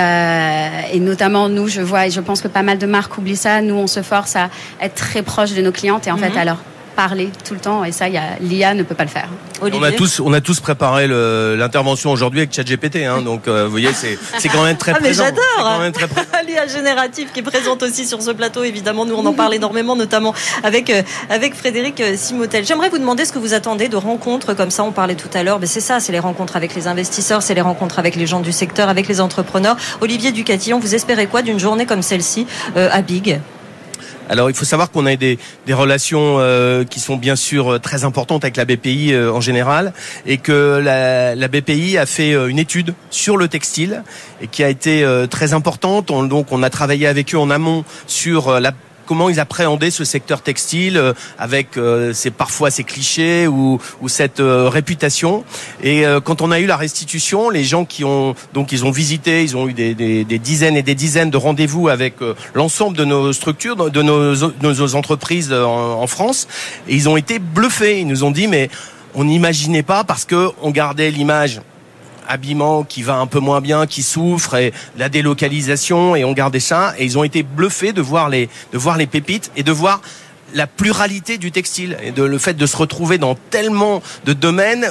et, 0.93 0.99
notamment 0.99 1.47
nous, 1.47 1.67
je 1.67 1.81
vois 1.81 2.07
et 2.07 2.11
je 2.11 2.21
pense 2.21 2.41
que 2.41 2.47
pas 2.47 2.63
mal 2.63 2.79
de 2.79 2.87
marques 2.87 3.15
oublient 3.17 3.35
ça. 3.35 3.61
Nous, 3.61 3.75
on 3.75 3.87
se 3.87 4.01
force 4.01 4.35
à 4.35 4.49
être 4.81 4.95
très 4.95 5.21
proche 5.21 5.53
de 5.53 5.61
nos 5.61 5.71
clientes, 5.71 6.07
et 6.07 6.11
en 6.11 6.17
fait, 6.17 6.31
mhm. 6.31 6.37
alors 6.37 6.57
parler 6.99 7.29
tout 7.45 7.53
le 7.53 7.61
temps 7.61 7.85
et 7.85 7.93
ça, 7.93 8.07
l'IA 8.41 8.73
ne 8.73 8.83
peut 8.83 8.93
pas 8.93 9.05
le 9.05 9.09
faire. 9.09 9.29
On 9.61 9.83
a 9.83 9.93
tous, 9.93 10.19
on 10.19 10.33
a 10.33 10.41
tous 10.41 10.59
préparé 10.59 11.07
l'intervention 11.07 12.11
aujourd'hui 12.11 12.41
avec 12.41 12.53
ChatGPT, 12.53 12.97
hein, 13.05 13.21
donc 13.21 13.47
euh, 13.47 13.63
vous 13.63 13.71
voyez, 13.71 13.93
c'est 13.93 14.49
quand 14.49 14.65
même 14.65 14.75
très 14.75 14.91
ah, 14.91 14.99
présent. 14.99 15.23
Mais 15.23 15.29
j'adore. 15.29 16.25
L'IA 16.47 16.67
générative 16.67 17.29
qui 17.33 17.39
est 17.39 17.43
présente 17.43 17.83
aussi 17.83 18.05
sur 18.05 18.21
ce 18.21 18.31
plateau, 18.31 18.65
évidemment, 18.65 19.05
nous 19.05 19.15
on 19.15 19.25
en 19.25 19.31
parle 19.31 19.53
énormément, 19.53 19.95
notamment 19.95 20.33
avec 20.61 20.89
euh, 20.89 21.01
avec 21.29 21.55
Frédéric 21.55 22.01
euh, 22.01 22.17
Simotel. 22.17 22.65
J'aimerais 22.65 22.89
vous 22.89 22.97
demander 22.97 23.23
ce 23.23 23.31
que 23.31 23.39
vous 23.39 23.53
attendez 23.53 23.87
de 23.87 23.95
rencontres 23.95 24.53
comme 24.53 24.69
ça. 24.69 24.83
On 24.83 24.91
parlait 24.91 25.15
tout 25.15 25.31
à 25.33 25.43
l'heure, 25.43 25.59
mais 25.61 25.67
c'est 25.67 25.79
ça, 25.79 26.01
c'est 26.01 26.11
les 26.11 26.19
rencontres 26.19 26.57
avec 26.57 26.75
les 26.75 26.87
investisseurs, 26.87 27.41
c'est 27.41 27.53
les 27.53 27.61
rencontres 27.61 27.99
avec 27.99 28.17
les 28.17 28.27
gens 28.27 28.41
du 28.41 28.51
secteur, 28.51 28.89
avec 28.89 29.07
les 29.07 29.21
entrepreneurs. 29.21 29.77
Olivier 30.01 30.33
Ducatillon, 30.33 30.79
vous 30.79 30.95
espérez 30.95 31.27
quoi 31.27 31.43
d'une 31.43 31.59
journée 31.59 31.85
comme 31.85 32.01
celle-ci 32.01 32.45
à 32.75 33.01
Big? 33.01 33.39
Alors 34.29 34.49
il 34.49 34.55
faut 34.55 34.65
savoir 34.65 34.91
qu'on 34.91 35.05
a 35.05 35.15
des, 35.15 35.39
des 35.65 35.73
relations 35.73 36.37
euh, 36.39 36.83
qui 36.83 36.99
sont 36.99 37.17
bien 37.17 37.35
sûr 37.35 37.73
euh, 37.73 37.79
très 37.79 38.03
importantes 38.03 38.43
avec 38.43 38.55
la 38.57 38.65
BPI 38.65 39.13
euh, 39.13 39.33
en 39.33 39.41
général 39.41 39.91
et 40.25 40.37
que 40.37 40.79
la, 40.81 41.35
la, 41.35 41.47
BPI 41.47 41.97
a 41.97 42.05
fait 42.05 42.33
une 42.33 42.59
étude 42.59 42.93
sur 43.09 43.35
le 43.37 43.47
textile 43.47 44.03
et 44.41 44.47
qui 44.47 44.63
a 44.63 44.69
été 44.69 45.05
très 45.29 45.53
importante. 45.53 46.07
donc 46.07 46.51
on 46.51 46.61
a 46.61 46.69
travaillé 46.69 47.07
avec 47.07 47.33
eux 47.33 47.39
en 47.39 47.49
amont 47.49 47.83
sur 48.05 48.59
la 48.59 48.71
comment 49.09 49.27
ils 49.27 49.39
appréhendaient 49.39 49.89
ce 49.89 50.03
secteur 50.03 50.43
textile 50.43 50.95
euh, 50.95 51.13
avec 51.39 51.77
euh, 51.77 52.13
parfois 52.37 52.69
ces 52.69 52.83
clichés 52.83 53.47
ou, 53.47 53.79
ou 54.01 54.07
cette 54.07 54.39
euh, 54.39 54.69
réputation. 54.69 55.43
Et 55.81 56.03
quand 56.23 56.43
on 56.43 56.51
a 56.51 56.59
eu 56.59 56.67
la 56.67 56.77
restitution, 56.77 57.49
les 57.49 57.63
gens 57.63 57.85
qui 57.85 58.03
ont 58.03 58.35
donc 58.53 58.71
ils 58.71 58.85
ont 58.85 58.91
visité, 58.91 59.43
ils 59.43 59.57
ont 59.57 59.67
eu 59.67 59.73
des, 59.73 60.23
dizaines 60.23 60.77
et 60.77 60.83
des 60.83 60.93
dizaines 60.93 61.31
de 61.31 61.37
rendez-vous 61.37 61.87
avec 61.87 62.15
l'ensemble 62.53 62.95
de 62.95 63.05
nos 63.05 63.33
structures, 63.33 63.89
de 63.89 64.01
nos, 64.01 64.95
entreprises 64.95 65.51
en, 65.51 66.05
France, 66.07 66.47
ils 66.87 67.09
ont 67.09 67.17
été 67.17 67.39
bluffés. 67.39 68.01
Ils 68.01 68.07
nous 68.07 68.23
ont 68.23 68.31
dit 68.31 68.47
mais 68.47 68.69
on 69.15 69.23
n'imaginait 69.23 69.83
pas 69.83 70.03
parce 70.03 70.25
que 70.25 70.49
on 70.61 70.69
gardait 70.69 71.09
l'image 71.09 71.61
habillement 72.29 72.83
qui 72.83 73.03
va 73.03 73.15
un 73.15 73.27
peu 73.27 73.39
moins 73.39 73.59
bien, 73.59 73.87
qui 73.87 74.03
souffre, 74.03 74.55
et 74.55 74.71
la 74.97 75.09
délocalisation, 75.09 76.15
et 76.15 76.23
on 76.23 76.31
gardait 76.31 76.61
ça, 76.61 76.93
et 76.97 77.03
ils 77.03 77.17
ont 77.17 77.23
été 77.23 77.43
bluffés 77.43 77.91
de 77.91 78.01
voir 78.01 78.29
les, 78.29 78.47
de 78.71 78.77
voir 78.77 78.95
les 78.95 79.07
pépites 79.07 79.51
et 79.57 79.63
de 79.63 79.71
voir 79.71 80.01
la 80.53 80.67
pluralité 80.67 81.37
du 81.37 81.51
textile 81.51 81.97
et 82.01 82.11
de 82.11 82.23
le 82.23 82.37
fait 82.37 82.53
de 82.53 82.65
se 82.65 82.77
retrouver 82.77 83.17
dans 83.17 83.35
tellement 83.35 84.01
de 84.25 84.33
domaines 84.33 84.87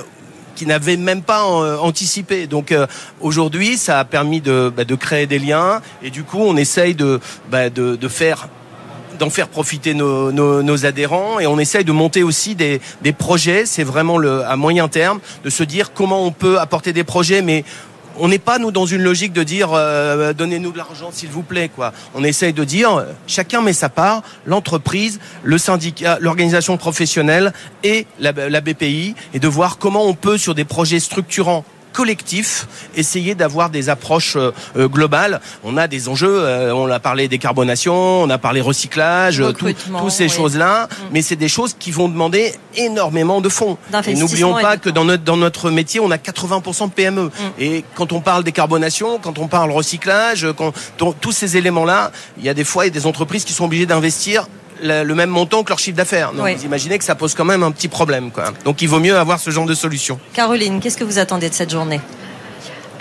qui 0.54 0.66
n'avaient 0.66 0.96
même 0.96 1.22
pas 1.22 1.44
euh, 1.44 1.78
anticipé. 1.78 2.46
Donc 2.46 2.72
euh, 2.72 2.86
aujourd'hui, 3.20 3.76
ça 3.76 4.00
a 4.00 4.04
permis 4.04 4.40
de, 4.40 4.72
bah, 4.76 4.84
de 4.84 4.94
créer 4.94 5.26
des 5.26 5.38
liens 5.38 5.80
et 6.02 6.10
du 6.10 6.24
coup, 6.24 6.40
on 6.40 6.56
essaye 6.56 6.94
de, 6.94 7.20
bah, 7.50 7.70
de, 7.70 7.96
de 7.96 8.08
faire 8.08 8.48
d'en 9.18 9.30
faire 9.30 9.48
profiter 9.48 9.94
nos, 9.94 10.86
adhérents 10.86 11.40
et 11.40 11.46
on 11.46 11.58
essaye 11.58 11.84
de 11.84 11.92
monter 11.92 12.22
aussi 12.22 12.54
des, 12.54 12.80
projets. 13.18 13.66
C'est 13.66 13.84
vraiment 13.84 14.18
le, 14.18 14.44
à 14.44 14.56
moyen 14.56 14.88
terme 14.88 15.20
de 15.44 15.50
se 15.50 15.62
dire 15.62 15.92
comment 15.92 16.24
on 16.24 16.30
peut 16.30 16.58
apporter 16.58 16.92
des 16.92 17.04
projets, 17.04 17.42
mais 17.42 17.64
on 18.20 18.28
n'est 18.28 18.38
pas 18.38 18.58
nous 18.58 18.70
dans 18.70 18.86
une 18.86 19.02
logique 19.02 19.32
de 19.32 19.42
dire 19.42 19.70
euh, 19.72 20.32
donnez-nous 20.32 20.72
de 20.72 20.78
l'argent 20.78 21.10
s'il 21.12 21.28
vous 21.28 21.42
plaît 21.42 21.70
quoi. 21.74 21.92
On 22.14 22.24
essaye 22.24 22.52
de 22.52 22.64
dire 22.64 23.04
chacun 23.26 23.62
met 23.62 23.72
sa 23.72 23.88
part, 23.88 24.22
l'entreprise, 24.46 25.20
le 25.42 25.58
syndicat, 25.58 26.18
l'organisation 26.20 26.76
professionnelle 26.76 27.52
et 27.82 28.06
la 28.20 28.32
BPI 28.32 29.14
et 29.34 29.38
de 29.38 29.48
voir 29.48 29.78
comment 29.78 30.06
on 30.06 30.14
peut 30.14 30.38
sur 30.38 30.54
des 30.54 30.64
projets 30.64 31.00
structurants 31.00 31.64
collectif, 31.98 32.68
essayer 32.94 33.34
d'avoir 33.34 33.70
des 33.70 33.88
approches 33.88 34.36
euh, 34.36 34.52
euh, 34.76 34.86
globales. 34.86 35.40
On 35.64 35.76
a 35.76 35.88
des 35.88 36.08
enjeux, 36.08 36.44
euh, 36.44 36.72
on 36.72 36.88
a 36.88 37.00
parlé 37.00 37.26
décarbonation, 37.26 38.22
on 38.22 38.30
a 38.30 38.38
parlé 38.38 38.60
recyclage, 38.60 39.42
toutes 39.58 40.10
ces 40.10 40.28
choses-là, 40.28 40.86
mm. 40.86 40.94
mais 41.10 41.22
c'est 41.22 41.34
des 41.34 41.48
choses 41.48 41.74
qui 41.76 41.90
vont 41.90 42.08
demander 42.08 42.54
énormément 42.76 43.40
de 43.40 43.48
fonds. 43.48 43.78
N'oublions 44.14 44.54
pas 44.54 44.76
que 44.76 44.90
dans 44.90 45.04
notre, 45.04 45.24
dans 45.24 45.36
notre 45.36 45.72
métier, 45.72 45.98
on 45.98 46.12
a 46.12 46.18
80% 46.18 46.90
de 46.90 46.92
PME. 46.92 47.24
Mm. 47.24 47.30
Et 47.58 47.84
quand 47.96 48.12
on 48.12 48.20
parle 48.20 48.44
décarbonation, 48.44 49.18
quand 49.18 49.38
on 49.40 49.48
parle 49.48 49.72
recyclage, 49.72 50.46
quand, 50.56 50.72
tous 51.20 51.32
ces 51.32 51.56
éléments-là, 51.56 52.12
il 52.38 52.44
y 52.44 52.48
a 52.48 52.54
des 52.54 52.62
fois 52.62 52.84
il 52.84 52.94
y 52.94 52.96
a 52.96 53.00
des 53.00 53.06
entreprises 53.06 53.44
qui 53.44 53.52
sont 53.52 53.64
obligées 53.64 53.86
d'investir 53.86 54.46
le 54.82 55.14
même 55.14 55.30
montant 55.30 55.62
que 55.62 55.68
leur 55.70 55.78
chiffre 55.78 55.96
d'affaires. 55.96 56.32
Donc 56.32 56.48
vous 56.48 56.64
imaginez 56.64 56.98
que 56.98 57.04
ça 57.04 57.14
pose 57.14 57.34
quand 57.34 57.44
même 57.44 57.62
un 57.62 57.70
petit 57.70 57.88
problème. 57.88 58.30
Quoi. 58.30 58.52
Donc 58.64 58.82
il 58.82 58.88
vaut 58.88 59.00
mieux 59.00 59.16
avoir 59.16 59.38
ce 59.38 59.50
genre 59.50 59.66
de 59.66 59.74
solution. 59.74 60.18
Caroline, 60.34 60.80
qu'est-ce 60.80 60.96
que 60.96 61.04
vous 61.04 61.18
attendez 61.18 61.48
de 61.48 61.54
cette 61.54 61.70
journée? 61.70 62.00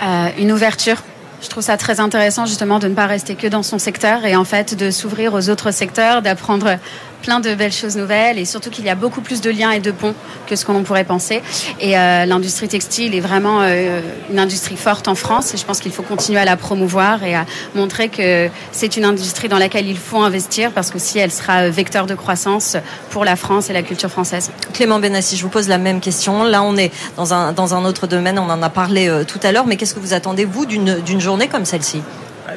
Euh, 0.02 0.28
Une 0.38 0.52
ouverture. 0.52 0.96
Je 1.40 1.48
trouve 1.48 1.62
ça 1.62 1.76
très 1.76 2.00
intéressant 2.00 2.46
justement 2.46 2.80
de 2.80 2.88
ne 2.88 2.94
pas 2.94 3.06
rester 3.06 3.36
que 3.36 3.46
dans 3.46 3.62
son 3.62 3.78
secteur 3.78 4.24
et 4.24 4.34
en 4.34 4.44
fait 4.44 4.74
de 4.74 4.90
s'ouvrir 4.90 5.34
aux 5.34 5.48
autres 5.50 5.70
secteurs, 5.70 6.20
d'apprendre 6.20 6.78
plein 7.22 7.40
de 7.40 7.54
belles 7.54 7.72
choses 7.72 7.96
nouvelles 7.96 8.38
et 8.38 8.44
surtout 8.44 8.70
qu'il 8.70 8.84
y 8.84 8.88
a 8.88 8.94
beaucoup 8.94 9.20
plus 9.20 9.40
de 9.40 9.50
liens 9.50 9.70
et 9.70 9.80
de 9.80 9.90
ponts 9.90 10.14
que 10.46 10.56
ce 10.56 10.64
qu'on 10.64 10.82
pourrait 10.82 11.04
penser. 11.04 11.42
Et 11.80 11.98
euh, 11.98 12.24
l'industrie 12.24 12.68
textile 12.68 13.14
est 13.14 13.20
vraiment 13.20 13.60
euh, 13.62 14.00
une 14.30 14.38
industrie 14.38 14.76
forte 14.76 15.08
en 15.08 15.14
France 15.14 15.54
et 15.54 15.56
je 15.56 15.64
pense 15.64 15.80
qu'il 15.80 15.92
faut 15.92 16.02
continuer 16.02 16.40
à 16.40 16.44
la 16.44 16.56
promouvoir 16.56 17.24
et 17.24 17.34
à 17.34 17.46
montrer 17.74 18.08
que 18.08 18.48
c'est 18.72 18.96
une 18.96 19.04
industrie 19.04 19.48
dans 19.48 19.58
laquelle 19.58 19.86
il 19.86 19.98
faut 19.98 20.20
investir 20.20 20.72
parce 20.72 20.90
que 20.90 20.98
si 20.98 21.18
elle 21.18 21.32
sera 21.32 21.68
vecteur 21.68 22.06
de 22.06 22.14
croissance 22.14 22.76
pour 23.10 23.24
la 23.24 23.36
France 23.36 23.70
et 23.70 23.72
la 23.72 23.82
culture 23.82 24.10
française. 24.10 24.50
Clément 24.72 24.98
Benassi, 24.98 25.36
je 25.36 25.42
vous 25.42 25.48
pose 25.48 25.68
la 25.68 25.78
même 25.78 26.00
question. 26.00 26.44
Là, 26.44 26.62
on 26.62 26.76
est 26.76 26.92
dans 27.16 27.34
un, 27.34 27.52
dans 27.52 27.74
un 27.74 27.84
autre 27.84 28.06
domaine, 28.06 28.38
on 28.38 28.50
en 28.50 28.62
a 28.62 28.70
parlé 28.70 29.08
euh, 29.08 29.24
tout 29.24 29.40
à 29.42 29.52
l'heure, 29.52 29.66
mais 29.66 29.76
qu'est-ce 29.76 29.94
que 29.94 30.00
vous 30.00 30.14
attendez, 30.14 30.44
vous, 30.44 30.66
d'une 30.66 31.20
journée 31.20 31.48
comme 31.48 31.64
celle-ci? 31.64 32.02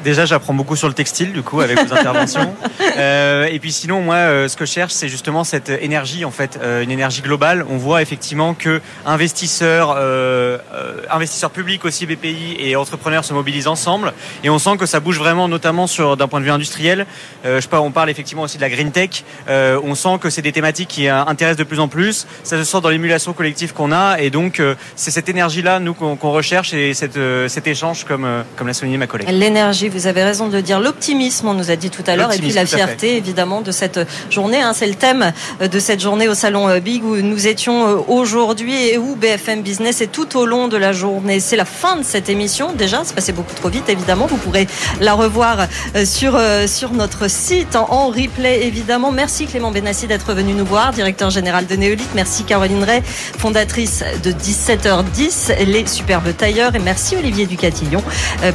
Déjà, 0.04 0.25
j'apprends 0.25 0.54
beaucoup 0.54 0.75
sur 0.75 0.88
le 0.88 0.93
textile, 0.93 1.34
du 1.34 1.43
coup, 1.43 1.62
avec 1.62 1.77
vos 1.77 1.93
interventions. 1.97 2.54
Euh, 2.97 3.45
et 3.45 3.60
puis 3.60 3.71
sinon, 3.71 4.01
moi, 4.01 4.15
euh, 4.15 4.47
ce 4.47 4.56
que 4.56 4.65
je 4.65 4.71
cherche, 4.71 4.93
c'est 4.93 5.10
justement 5.10 5.43
cette 5.43 5.69
énergie, 5.69 6.25
en 6.25 6.32
fait, 6.32 6.60
euh, 6.62 6.84
une 6.84 6.91
énergie 6.91 7.21
globale. 7.21 7.65
On 7.69 7.77
voit 7.77 8.01
effectivement 8.01 8.54
que 8.54 8.82
investisseurs, 9.06 9.95
euh, 9.97 10.58
euh, 10.73 11.01
investisseurs 11.10 11.51
publics 11.51 11.86
aussi, 11.86 12.06
BPI 12.06 12.58
et 12.60 12.75
entrepreneurs 12.75 13.25
se 13.25 13.34
mobilisent 13.34 13.67
ensemble. 13.67 14.13
Et 14.43 14.49
on 14.49 14.60
sent 14.60 14.77
que 14.77 14.86
ça 14.86 14.99
bouge 14.99 15.17
vraiment, 15.17 15.47
notamment 15.47 15.88
sur 15.88 16.17
d'un 16.17 16.27
point 16.27 16.39
de 16.39 16.45
vue 16.45 16.51
industriel. 16.51 17.06
je 17.43 17.60
sais 17.60 17.67
pas, 17.67 17.82
on 17.82 17.91
parle 17.91 18.10
effectivement 18.10 18.43
aussi 18.43 18.58
de 18.58 18.62
la 18.62 18.69
green 18.69 18.91
tech. 18.91 19.23
on 19.47 19.95
sent 19.95 20.17
que 20.21 20.30
c'est 20.30 20.41
des 20.41 20.51
thématiques 20.51 20.89
qui 20.89 21.08
intéressent 21.08 21.58
de 21.58 21.63
plus 21.63 21.80
en 21.80 21.88
plus. 21.88 22.27
Ça 22.43 22.58
se 22.58 22.63
sort 22.63 22.82
dans 22.82 22.89
l'émulation 22.89 23.34
collective 23.34 23.73
qu'on 23.73 23.91
a. 23.91 24.17
Et 24.19 24.30
donc, 24.30 24.62
c'est 24.95 25.12
cette 25.12 25.30
énergie-là, 25.30 25.80
nous, 25.80 25.93
qu'on 25.93 26.32
recherche 26.32 26.73
et 26.73 26.93
cette, 26.93 27.19
cet 27.47 27.67
échange, 27.67 28.06
comme, 28.06 28.27
comme 28.56 28.67
l'a 28.67 28.73
souligné 28.73 28.97
ma 28.97 29.08
collègue. 29.08 29.30
L'énergie 29.30 29.81
vous 29.89 30.08
avez 30.08 30.24
raison 30.24 30.48
de 30.48 30.56
le 30.56 30.62
dire. 30.62 30.80
L'optimisme, 30.80 31.48
on 31.48 31.54
nous 31.54 31.72
a 31.72 31.76
dit 31.76 31.89
tout 31.89 32.04
à 32.08 32.15
l'heure, 32.15 32.34
et 32.34 32.38
puis 32.38 32.52
la 32.52 32.65
fierté, 32.65 33.17
évidemment, 33.17 33.62
de 33.62 33.72
cette 33.72 34.00
journée. 34.30 34.62
Hein. 34.62 34.74
C'est 34.74 34.88
le 34.88 34.96
thème 34.96 35.32
de 35.60 35.80
cette 35.80 36.02
journée 36.02 36.28
au 36.28 36.34
Salon 36.34 36.70
euh, 36.70 36.80
Big 36.80 37.04
où 37.04 37.15
nous 37.17 37.48
étions 37.48 37.88
euh, 37.88 38.02
aujourd'hui 38.08 38.76
et 38.88 38.98
où 38.98 39.15
BFM 39.15 39.62
Business 39.62 40.02
est 40.02 40.12
tout 40.12 40.38
au 40.38 40.46
long 40.46 40.67
de 40.67 40.78
la 40.78 40.94
journée. 40.94 41.39
C'est 41.39 41.56
la 41.56 41.65
fin 41.65 41.96
de 41.98 42.04
cette 42.04 42.30
émission. 42.30 42.74
Déjà, 42.74 43.02
c'est 43.04 43.15
passé 43.15 43.32
beaucoup 43.32 43.54
trop 43.54 43.70
vite, 43.70 43.89
évidemment. 43.89 44.28
Vous 44.28 44.38
pourrez 44.38 44.67
la 45.00 45.13
revoir 45.13 45.67
euh, 45.96 46.06
sur, 46.06 46.39
sur 46.67 46.91
notre 46.94 47.30
site 47.30 47.76
en 47.76 48.08
replay, 48.08 48.65
évidemment. 48.65 49.12
Merci 49.12 49.46
Clément 49.46 49.72
Benassi 49.72 50.08
d'être 50.08 50.34
venu 50.34 50.54
nous 50.54 50.65
voir, 50.65 50.91
directeur 50.91 51.30
général 51.30 51.67
de 51.67 51.76
Néolith. 51.76 52.13
Merci 52.15 52.44
Caroline 52.44 52.84
Ray, 52.84 53.02
fondatrice 53.38 54.04
de 54.24 54.32
17h10, 54.32 55.65
les 55.65 55.88
superbes 55.88 56.36
tailleurs. 56.36 56.76
Et 56.76 56.80
merci 56.80 57.15
Olivier 57.15 57.46
Ducatillon, 57.46 58.04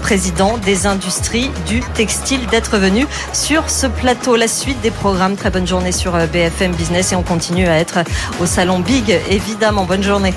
président 0.03 0.57
des 0.59 0.87
industries 0.87 1.16
du 1.67 1.81
textile 1.95 2.47
d'être 2.47 2.79
venu 2.79 3.07
sur 3.33 3.71
ce 3.71 3.87
plateau. 3.87 4.37
La 4.37 4.49
suite 4.49 4.81
des 4.81 4.91
programmes. 4.91 5.37
Très 5.37 5.51
bonne 5.51 5.67
journée 5.67 5.93
sur 5.93 6.15
euh, 6.15 6.27
BFM 6.27 6.73
Business 6.73 7.13
et 7.13 7.17
on 7.17 7.23
continue 7.23 7.67
à 7.67 7.79
être 7.79 7.99
au 8.41 8.47
salon 8.47 8.81
Big, 8.81 9.19
évidemment. 9.31 9.85
Bonne 9.85 10.03
journée. 10.03 10.35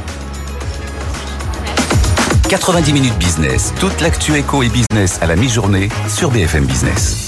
90 2.49 2.93
minutes 2.93 3.17
business. 3.17 3.73
Toute 3.79 4.01
l'actu 4.01 4.35
éco 4.35 4.63
et 4.63 4.69
business 4.69 5.19
à 5.21 5.27
la 5.27 5.35
mi-journée 5.35 5.89
sur 6.07 6.31
BFM 6.31 6.65
Business. 6.65 7.19